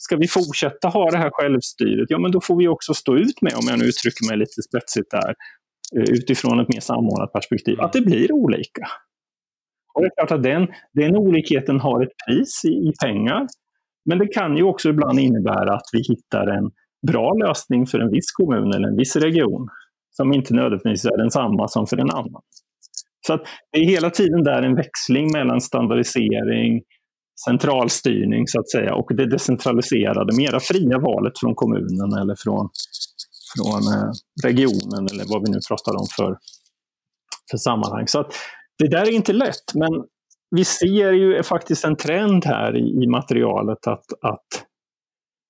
ska 0.00 0.16
vi 0.16 0.28
fortsätta 0.28 0.88
ha 0.88 1.10
det 1.10 1.18
här 1.18 1.30
självstyret, 1.32 2.06
ja 2.10 2.18
men 2.18 2.30
då 2.30 2.40
får 2.40 2.56
vi 2.56 2.68
också 2.68 2.94
stå 2.94 3.16
ut 3.16 3.42
med, 3.42 3.54
om 3.54 3.66
jag 3.68 3.78
nu 3.78 3.84
uttrycker 3.84 4.28
mig 4.28 4.36
lite 4.36 4.62
spetsigt 4.62 5.10
där, 5.10 5.34
eh, 5.96 6.10
utifrån 6.10 6.60
ett 6.60 6.68
mer 6.68 6.80
samordnat 6.80 7.32
perspektiv, 7.32 7.80
att 7.80 7.92
det 7.92 8.00
blir 8.00 8.32
olika. 8.32 8.86
Och 9.94 10.02
det 10.02 10.06
är 10.06 10.12
klart 10.16 10.38
att 10.38 10.42
den, 10.42 10.68
den 10.92 11.16
olikheten 11.16 11.80
har 11.80 12.02
ett 12.02 12.12
pris 12.26 12.64
i, 12.64 12.68
i 12.68 12.92
pengar, 13.04 13.46
men 14.04 14.18
det 14.18 14.26
kan 14.26 14.56
ju 14.56 14.62
också 14.62 14.88
ibland 14.88 15.18
innebära 15.18 15.74
att 15.74 15.88
vi 15.92 16.02
hittar 16.08 16.46
en 16.46 16.70
bra 17.06 17.32
lösning 17.34 17.86
för 17.86 17.98
en 17.98 18.10
viss 18.10 18.32
kommun 18.32 18.74
eller 18.74 18.88
en 18.88 18.96
viss 18.96 19.16
region 19.16 19.68
som 20.10 20.32
inte 20.32 20.54
nödvändigtvis 20.54 21.04
är 21.04 21.16
densamma 21.16 21.68
som 21.68 21.86
för 21.86 21.96
en 21.96 22.10
annan. 22.10 22.42
Så 23.26 23.32
att 23.32 23.42
det 23.72 23.78
är 23.78 23.84
hela 23.84 24.10
tiden 24.10 24.42
där 24.42 24.62
en 24.62 24.74
växling 24.74 25.32
mellan 25.32 25.60
standardisering, 25.60 26.82
centralstyrning 27.44 28.48
så 28.48 28.60
att 28.60 28.70
säga 28.70 28.94
och 28.94 29.14
det 29.14 29.26
decentraliserade, 29.26 30.36
mera 30.36 30.60
fria 30.60 30.98
valet 30.98 31.38
från 31.38 31.54
kommunen 31.54 32.12
eller 32.20 32.34
från, 32.34 32.68
från 33.56 33.82
eh, 33.94 34.10
regionen 34.44 35.06
eller 35.12 35.24
vad 35.28 35.42
vi 35.42 35.50
nu 35.50 35.58
pratar 35.68 35.92
om 36.00 36.06
för, 36.16 36.38
för 37.50 37.58
sammanhang. 37.58 38.08
Så 38.08 38.20
att 38.20 38.32
det 38.78 38.88
där 38.88 39.02
är 39.02 39.12
inte 39.12 39.32
lätt, 39.32 39.74
men 39.74 40.04
vi 40.50 40.64
ser 40.64 41.12
ju 41.12 41.42
faktiskt 41.42 41.84
en 41.84 41.96
trend 41.96 42.44
här 42.44 42.76
i, 42.76 43.04
i 43.04 43.06
materialet 43.06 43.86
att, 43.86 44.04
att 44.22 44.66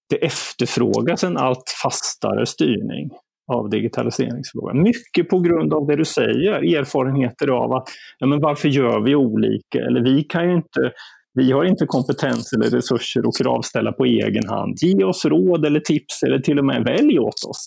det 0.08 0.24
efterfrågas 0.24 1.24
en 1.24 1.36
allt 1.36 1.70
fastare 1.82 2.46
styrning 2.46 3.10
av 3.52 3.70
digitaliseringsfrågan. 3.70 4.82
Mycket 4.82 5.28
på 5.28 5.40
grund 5.40 5.74
av 5.74 5.86
det 5.86 5.96
du 5.96 6.04
säger, 6.04 6.78
erfarenheter 6.78 7.48
av 7.48 7.72
att 7.72 7.88
ja, 8.18 8.26
men 8.26 8.40
varför 8.40 8.68
gör 8.68 9.00
vi 9.00 9.14
olika? 9.14 9.78
Eller 9.78 10.00
vi 10.00 10.22
kan 10.22 10.48
ju 10.48 10.54
inte 10.56 10.92
vi 11.34 11.52
har 11.52 11.64
inte 11.64 11.86
kompetens 11.86 12.52
eller 12.52 12.70
resurser 12.70 13.28
att 13.28 13.38
kravställa 13.38 13.92
på 13.92 14.04
egen 14.04 14.48
hand. 14.48 14.78
Ge 14.82 15.04
oss 15.04 15.24
råd 15.24 15.66
eller 15.66 15.80
tips 15.80 16.22
eller 16.22 16.38
till 16.38 16.58
och 16.58 16.64
med 16.64 16.84
välj 16.84 17.18
åt 17.18 17.44
oss. 17.50 17.66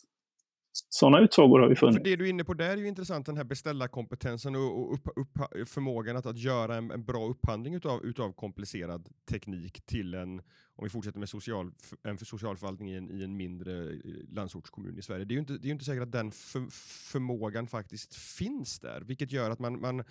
Sådana 0.73 1.19
utsagor 1.19 1.59
har 1.59 1.69
vi 1.69 1.75
funnit. 1.75 1.95
För 1.95 2.03
det 2.03 2.15
du 2.15 2.25
är 2.25 2.29
inne 2.29 2.43
på 2.43 2.53
där 2.53 2.69
är 2.69 2.77
ju 2.77 2.87
intressant, 2.87 3.25
den 3.25 3.37
här 3.37 3.43
beställarkompetensen 3.43 4.55
och, 4.55 4.79
och 4.79 4.93
upp, 4.93 5.07
upp, 5.15 5.69
förmågan 5.69 6.17
att, 6.17 6.25
att 6.25 6.37
göra 6.37 6.75
en, 6.75 6.91
en, 6.91 7.03
bra 7.05 7.27
upphandling 7.27 7.73
utav, 7.75 8.05
utav 8.05 8.31
komplicerad 8.31 9.09
teknik 9.29 9.85
till 9.85 10.13
en, 10.13 10.39
om 10.75 10.83
vi 10.83 10.89
fortsätter 10.89 11.19
med 11.19 11.29
social, 11.29 11.71
en 12.03 12.17
för 12.17 12.25
socialförvaltning 12.25 12.91
i 12.91 12.95
en, 12.95 13.11
i 13.11 13.23
en 13.23 13.37
mindre 13.37 13.83
eh, 13.83 13.99
landsortskommun 14.31 14.97
i 14.97 15.01
Sverige. 15.01 15.25
Det 15.25 15.31
är 15.31 15.35
ju 15.35 15.39
inte, 15.39 15.53
det 15.53 15.67
är 15.67 15.71
inte 15.71 15.85
säkert 15.85 16.03
att 16.03 16.11
den 16.11 16.31
för, 16.31 16.67
förmågan 17.11 17.67
faktiskt 17.67 18.15
finns 18.15 18.79
där, 18.79 19.01
vilket 19.01 19.31
gör 19.31 19.49
att 19.49 19.59
man, 19.59 19.81
man 19.81 20.03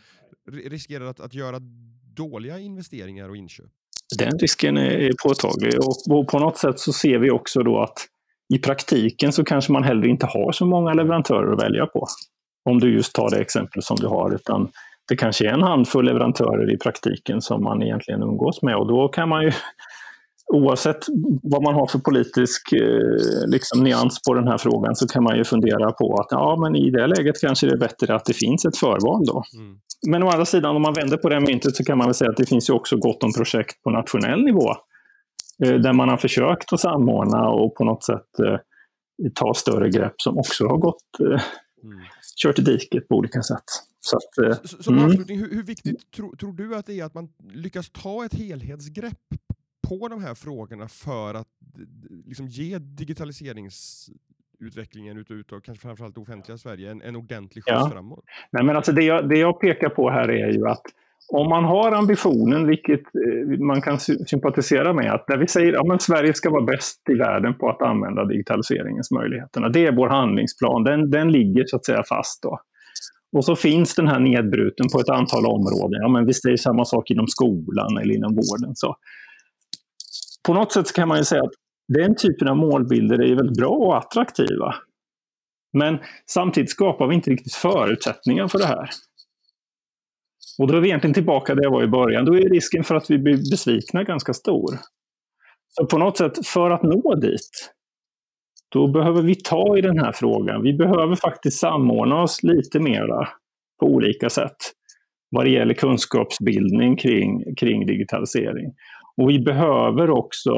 riskerar 0.46 1.04
att, 1.04 1.20
att 1.20 1.34
göra 1.34 1.58
dåliga 2.14 2.58
investeringar 2.58 3.28
och 3.28 3.36
inköp. 3.36 3.70
Den 4.18 4.38
risken 4.38 4.76
är 4.76 5.12
påtaglig 5.22 5.74
och 6.08 6.26
på 6.28 6.38
något 6.38 6.58
sätt 6.58 6.78
så 6.78 6.92
ser 6.92 7.18
vi 7.18 7.30
också 7.30 7.62
då 7.62 7.82
att 7.82 8.08
i 8.54 8.58
praktiken 8.58 9.32
så 9.32 9.44
kanske 9.44 9.72
man 9.72 9.84
heller 9.84 10.06
inte 10.06 10.26
har 10.26 10.52
så 10.52 10.66
många 10.66 10.92
leverantörer 10.92 11.52
att 11.52 11.62
välja 11.62 11.86
på. 11.86 12.06
Om 12.70 12.80
du 12.80 12.94
just 12.94 13.12
tar 13.12 13.30
det 13.30 13.40
exempel 13.40 13.82
som 13.82 13.96
du 13.96 14.06
har, 14.06 14.34
utan 14.34 14.68
det 15.08 15.16
kanske 15.16 15.48
är 15.48 15.52
en 15.52 15.62
handfull 15.62 16.04
leverantörer 16.04 16.74
i 16.74 16.78
praktiken 16.78 17.42
som 17.42 17.64
man 17.64 17.82
egentligen 17.82 18.22
umgås 18.22 18.62
med 18.62 18.76
och 18.76 18.86
då 18.86 19.08
kan 19.08 19.28
man 19.28 19.42
ju 19.44 19.52
oavsett 20.52 20.98
vad 21.42 21.62
man 21.62 21.74
har 21.74 21.86
för 21.86 21.98
politisk 21.98 22.72
eh, 22.72 23.46
liksom, 23.46 23.84
nyans 23.84 24.22
på 24.22 24.34
den 24.34 24.48
här 24.48 24.58
frågan 24.58 24.96
så 24.96 25.08
kan 25.08 25.24
man 25.24 25.36
ju 25.36 25.44
fundera 25.44 25.92
på 25.92 26.14
att 26.20 26.26
ja, 26.30 26.56
men 26.60 26.76
i 26.76 26.90
det 26.90 27.06
läget 27.06 27.40
kanske 27.40 27.66
det 27.66 27.72
är 27.72 27.78
bättre 27.78 28.14
att 28.14 28.24
det 28.24 28.34
finns 28.34 28.64
ett 28.64 28.76
förval 28.76 29.24
då. 29.26 29.42
Mm. 29.58 29.76
Men 30.06 30.22
å 30.22 30.30
andra 30.30 30.44
sidan, 30.44 30.76
om 30.76 30.82
man 30.82 30.94
vänder 30.94 31.16
på 31.16 31.28
det 31.28 31.40
myntet 31.40 31.76
så 31.76 31.84
kan 31.84 31.98
man 31.98 32.06
väl 32.06 32.14
säga 32.14 32.30
att 32.30 32.36
det 32.36 32.48
finns 32.48 32.70
ju 32.70 32.74
också 32.74 32.96
gott 32.96 33.22
om 33.22 33.32
projekt 33.32 33.82
på 33.82 33.90
nationell 33.90 34.42
nivå 34.42 34.74
där 35.66 35.92
man 35.92 36.08
har 36.08 36.16
försökt 36.16 36.72
att 36.72 36.80
samordna 36.80 37.48
och 37.48 37.74
på 37.74 37.84
något 37.84 38.04
sätt 38.04 38.38
eh, 38.38 38.56
ta 39.34 39.54
större 39.54 39.90
grepp 39.90 40.14
som 40.16 40.38
också 40.38 40.66
har 40.66 40.78
gått 40.78 41.20
mm. 41.82 41.98
kört 42.42 42.58
i 42.58 42.62
diket 42.62 43.08
på 43.08 43.16
olika 43.16 43.42
sätt. 43.42 43.64
Så 44.00 44.16
att, 44.16 44.34
Som 44.66 44.94
mm. 44.94 45.06
avslutning, 45.06 45.38
hur, 45.38 45.54
hur 45.54 45.62
viktigt 45.62 46.10
tro, 46.10 46.36
tror 46.36 46.52
du 46.52 46.76
att 46.76 46.86
det 46.86 47.00
är 47.00 47.04
att 47.04 47.14
man 47.14 47.28
lyckas 47.52 47.90
ta 47.90 48.24
ett 48.24 48.34
helhetsgrepp 48.34 49.34
på 49.88 50.08
de 50.08 50.22
här 50.22 50.34
frågorna 50.34 50.88
för 50.88 51.34
att 51.34 51.48
liksom, 52.26 52.46
ge 52.46 52.78
digitaliseringsutvecklingen 52.78 55.18
ute 55.18 55.54
och 55.54 55.64
kanske 55.64 55.82
framförallt 55.82 56.14
det 56.14 56.20
offentliga 56.20 56.58
Sverige 56.58 56.90
en, 56.90 57.02
en 57.02 57.16
ordentlig 57.16 57.64
skjuts 57.64 57.80
ja. 57.80 57.90
framåt? 57.90 58.24
Nej, 58.50 58.64
men 58.64 58.76
alltså 58.76 58.92
det, 58.92 59.02
jag, 59.02 59.28
det 59.28 59.38
jag 59.38 59.60
pekar 59.60 59.88
på 59.88 60.10
här 60.10 60.30
är 60.30 60.52
ju 60.52 60.68
att 60.68 60.82
om 61.28 61.48
man 61.48 61.64
har 61.64 61.92
ambitionen, 61.92 62.66
vilket 62.66 63.00
eh, 63.00 63.58
man 63.58 63.82
kan 63.82 63.98
sympatisera 64.00 64.92
med, 64.92 65.12
att 65.14 65.28
när 65.28 65.36
vi 65.36 65.46
säger 65.46 65.72
att 65.72 65.86
ja, 65.86 65.98
Sverige 65.98 66.34
ska 66.34 66.50
vara 66.50 66.64
bäst 66.64 67.08
i 67.10 67.14
världen 67.14 67.54
på 67.54 67.68
att 67.70 67.82
använda 67.82 68.24
digitaliseringens 68.24 69.10
möjligheterna, 69.10 69.68
det 69.68 69.86
är 69.86 69.92
vår 69.92 70.08
handlingsplan, 70.08 70.84
den, 70.84 71.10
den 71.10 71.32
ligger 71.32 71.64
så 71.66 71.76
att 71.76 71.84
säga 71.84 72.02
fast. 72.08 72.42
Då. 72.42 72.58
Och 73.36 73.44
så 73.44 73.56
finns 73.56 73.94
den 73.94 74.08
här 74.08 74.20
nedbruten 74.20 74.86
på 74.92 75.00
ett 75.00 75.08
antal 75.08 75.46
områden. 75.46 76.00
Ja, 76.02 76.08
men 76.08 76.26
vi 76.26 76.34
säger 76.34 76.56
samma 76.56 76.84
sak 76.84 77.10
inom 77.10 77.28
skolan 77.28 77.98
eller 78.02 78.14
inom 78.14 78.34
vården. 78.34 78.72
Så 78.74 78.96
på 80.46 80.54
något 80.54 80.72
sätt 80.72 80.92
kan 80.92 81.08
man 81.08 81.18
ju 81.18 81.24
säga 81.24 81.42
att 81.42 81.52
den 81.88 82.16
typen 82.16 82.48
av 82.48 82.56
målbilder 82.56 83.22
är 83.22 83.36
väldigt 83.36 83.56
bra 83.56 83.70
och 83.70 83.96
attraktiva. 83.96 84.74
Men 85.72 85.98
samtidigt 86.30 86.70
skapar 86.70 87.06
vi 87.06 87.14
inte 87.14 87.30
riktigt 87.30 87.54
förutsättningar 87.54 88.48
för 88.48 88.58
det 88.58 88.66
här. 88.66 88.88
Och 90.58 90.66
då 90.66 90.76
är 90.76 90.80
vi 90.80 90.88
egentligen 90.88 91.14
tillbaka 91.14 91.54
där 91.54 91.62
jag 91.62 91.70
var 91.70 91.82
i 91.82 91.88
början. 91.88 92.24
Då 92.24 92.34
är 92.34 92.48
risken 92.48 92.84
för 92.84 92.94
att 92.94 93.10
vi 93.10 93.18
blir 93.18 93.50
besvikna 93.50 94.04
ganska 94.04 94.32
stor. 94.32 94.68
Så 95.68 95.86
på 95.86 95.98
något 95.98 96.16
sätt, 96.18 96.46
för 96.46 96.70
att 96.70 96.82
nå 96.82 97.14
dit, 97.14 97.74
då 98.72 98.86
behöver 98.86 99.22
vi 99.22 99.34
ta 99.34 99.78
i 99.78 99.80
den 99.80 99.98
här 99.98 100.12
frågan. 100.12 100.62
Vi 100.62 100.72
behöver 100.72 101.16
faktiskt 101.16 101.58
samordna 101.58 102.22
oss 102.22 102.42
lite 102.42 102.80
mera 102.80 103.28
på 103.80 103.86
olika 103.86 104.30
sätt 104.30 104.56
vad 105.30 105.44
det 105.44 105.50
gäller 105.50 105.74
kunskapsbildning 105.74 106.96
kring, 106.96 107.54
kring 107.54 107.86
digitalisering. 107.86 108.72
Och 109.16 109.30
vi 109.30 109.38
behöver 109.38 110.10
också 110.10 110.50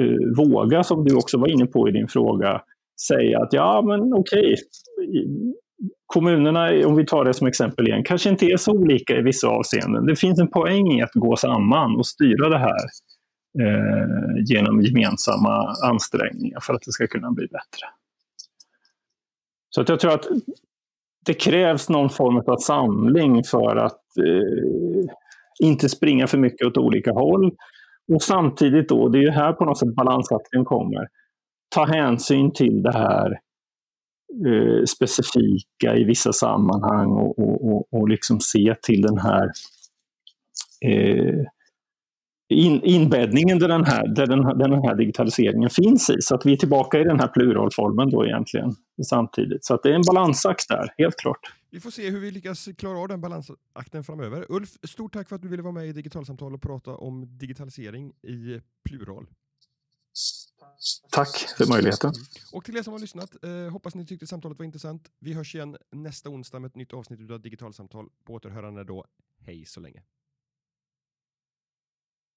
eh, 0.00 0.44
våga, 0.44 0.82
som 0.82 1.04
du 1.04 1.16
också 1.16 1.38
var 1.38 1.48
inne 1.48 1.66
på 1.66 1.88
i 1.88 1.92
din 1.92 2.08
fråga, 2.08 2.60
säga 3.08 3.42
att 3.42 3.52
ja, 3.52 3.82
men 3.86 4.14
okej, 4.14 4.56
kommunerna, 6.06 6.86
om 6.86 6.96
vi 6.96 7.06
tar 7.06 7.24
det 7.24 7.34
som 7.34 7.46
exempel 7.46 7.88
igen, 7.88 8.04
kanske 8.04 8.30
inte 8.30 8.46
är 8.46 8.56
så 8.56 8.72
olika 8.72 9.16
i 9.16 9.22
vissa 9.22 9.48
avseenden. 9.48 10.06
Det 10.06 10.16
finns 10.16 10.38
en 10.38 10.50
poäng 10.50 10.92
i 10.92 11.02
att 11.02 11.14
gå 11.14 11.36
samman 11.36 11.96
och 11.96 12.06
styra 12.06 12.48
det 12.48 12.58
här 12.58 12.84
eh, 13.60 14.44
genom 14.44 14.80
gemensamma 14.80 15.74
ansträngningar 15.84 16.60
för 16.60 16.74
att 16.74 16.82
det 16.86 16.92
ska 16.92 17.06
kunna 17.06 17.30
bli 17.30 17.46
bättre. 17.46 17.86
Så 19.70 19.80
att 19.80 19.88
jag 19.88 20.00
tror 20.00 20.12
att 20.12 20.26
det 21.26 21.34
krävs 21.34 21.88
någon 21.88 22.10
form 22.10 22.36
av 22.46 22.56
samling 22.56 23.44
för 23.44 23.76
att 23.76 24.02
eh, 24.18 25.10
inte 25.62 25.88
springa 25.88 26.26
för 26.26 26.38
mycket 26.38 26.66
åt 26.66 26.78
olika 26.78 27.12
håll 27.12 27.52
och 28.12 28.22
samtidigt 28.22 28.88
då, 28.88 29.08
det 29.08 29.18
är 29.18 29.22
ju 29.22 29.30
här 29.30 29.52
på 29.52 29.64
något 29.64 29.78
sätt 29.78 29.94
balansakten 29.94 30.64
kommer, 30.64 31.08
ta 31.74 31.84
hänsyn 31.84 32.52
till 32.52 32.82
det 32.82 32.92
här 32.92 33.38
eh, 34.46 34.84
specifika 34.84 35.96
i 35.96 36.04
vissa 36.04 36.32
sammanhang 36.32 37.10
och, 37.10 37.38
och, 37.38 37.68
och, 37.68 37.88
och 37.90 38.08
liksom 38.08 38.40
se 38.40 38.74
till 38.82 39.02
den 39.02 39.18
här 39.18 39.50
eh, 40.84 41.44
in, 42.48 42.82
inbäddningen 42.82 43.58
där 43.58 43.68
den, 43.68 43.84
här, 43.84 44.08
där, 44.08 44.26
den, 44.26 44.42
där 44.42 44.68
den 44.68 44.82
här 44.82 44.94
digitaliseringen 44.94 45.70
finns 45.70 46.10
i. 46.10 46.16
Så 46.20 46.34
att 46.34 46.46
vi 46.46 46.52
är 46.52 46.56
tillbaka 46.56 47.00
i 47.00 47.04
den 47.04 47.20
här 47.20 47.28
pluralformen 47.28 48.10
då 48.10 48.26
egentligen 48.26 48.74
samtidigt. 49.04 49.64
Så 49.64 49.74
att 49.74 49.82
det 49.82 49.88
är 49.88 49.94
en 49.94 50.02
balansakt 50.06 50.68
där, 50.68 50.94
helt 50.98 51.16
klart. 51.16 51.40
Vi 51.70 51.80
får 51.80 51.90
se 51.90 52.10
hur 52.10 52.20
vi 52.20 52.30
lyckas 52.30 52.68
klara 52.78 52.98
av 52.98 53.08
den 53.08 53.20
balansakten 53.20 54.04
framöver. 54.04 54.46
Ulf, 54.48 54.68
stort 54.82 55.12
tack 55.12 55.28
för 55.28 55.36
att 55.36 55.42
du 55.42 55.48
ville 55.48 55.62
vara 55.62 55.72
med 55.72 55.86
i 55.86 55.92
Digitalsamtal 55.92 56.54
och 56.54 56.62
prata 56.62 56.90
om 56.90 57.38
digitalisering 57.38 58.12
i 58.22 58.60
plural. 58.88 59.26
Tack 61.10 61.38
för 61.58 61.66
möjligheten. 61.66 62.12
Och 62.52 62.64
till 62.64 62.76
er 62.76 62.82
som 62.82 62.92
har 62.92 63.00
lyssnat, 63.00 63.44
eh, 63.44 63.70
hoppas 63.70 63.94
ni 63.94 64.06
tyckte 64.06 64.26
samtalet 64.26 64.58
var 64.58 64.64
intressant. 64.64 65.10
Vi 65.18 65.32
hörs 65.32 65.54
igen 65.54 65.76
nästa 65.92 66.28
onsdag 66.30 66.58
med 66.58 66.68
ett 66.68 66.76
nytt 66.76 66.92
avsnitt 66.92 67.30
av 67.30 67.40
Digitalsamtal. 67.40 68.08
På 68.24 68.34
återhörande 68.34 68.84
då. 68.84 69.04
Hej 69.38 69.64
så 69.66 69.80
länge. 69.80 70.02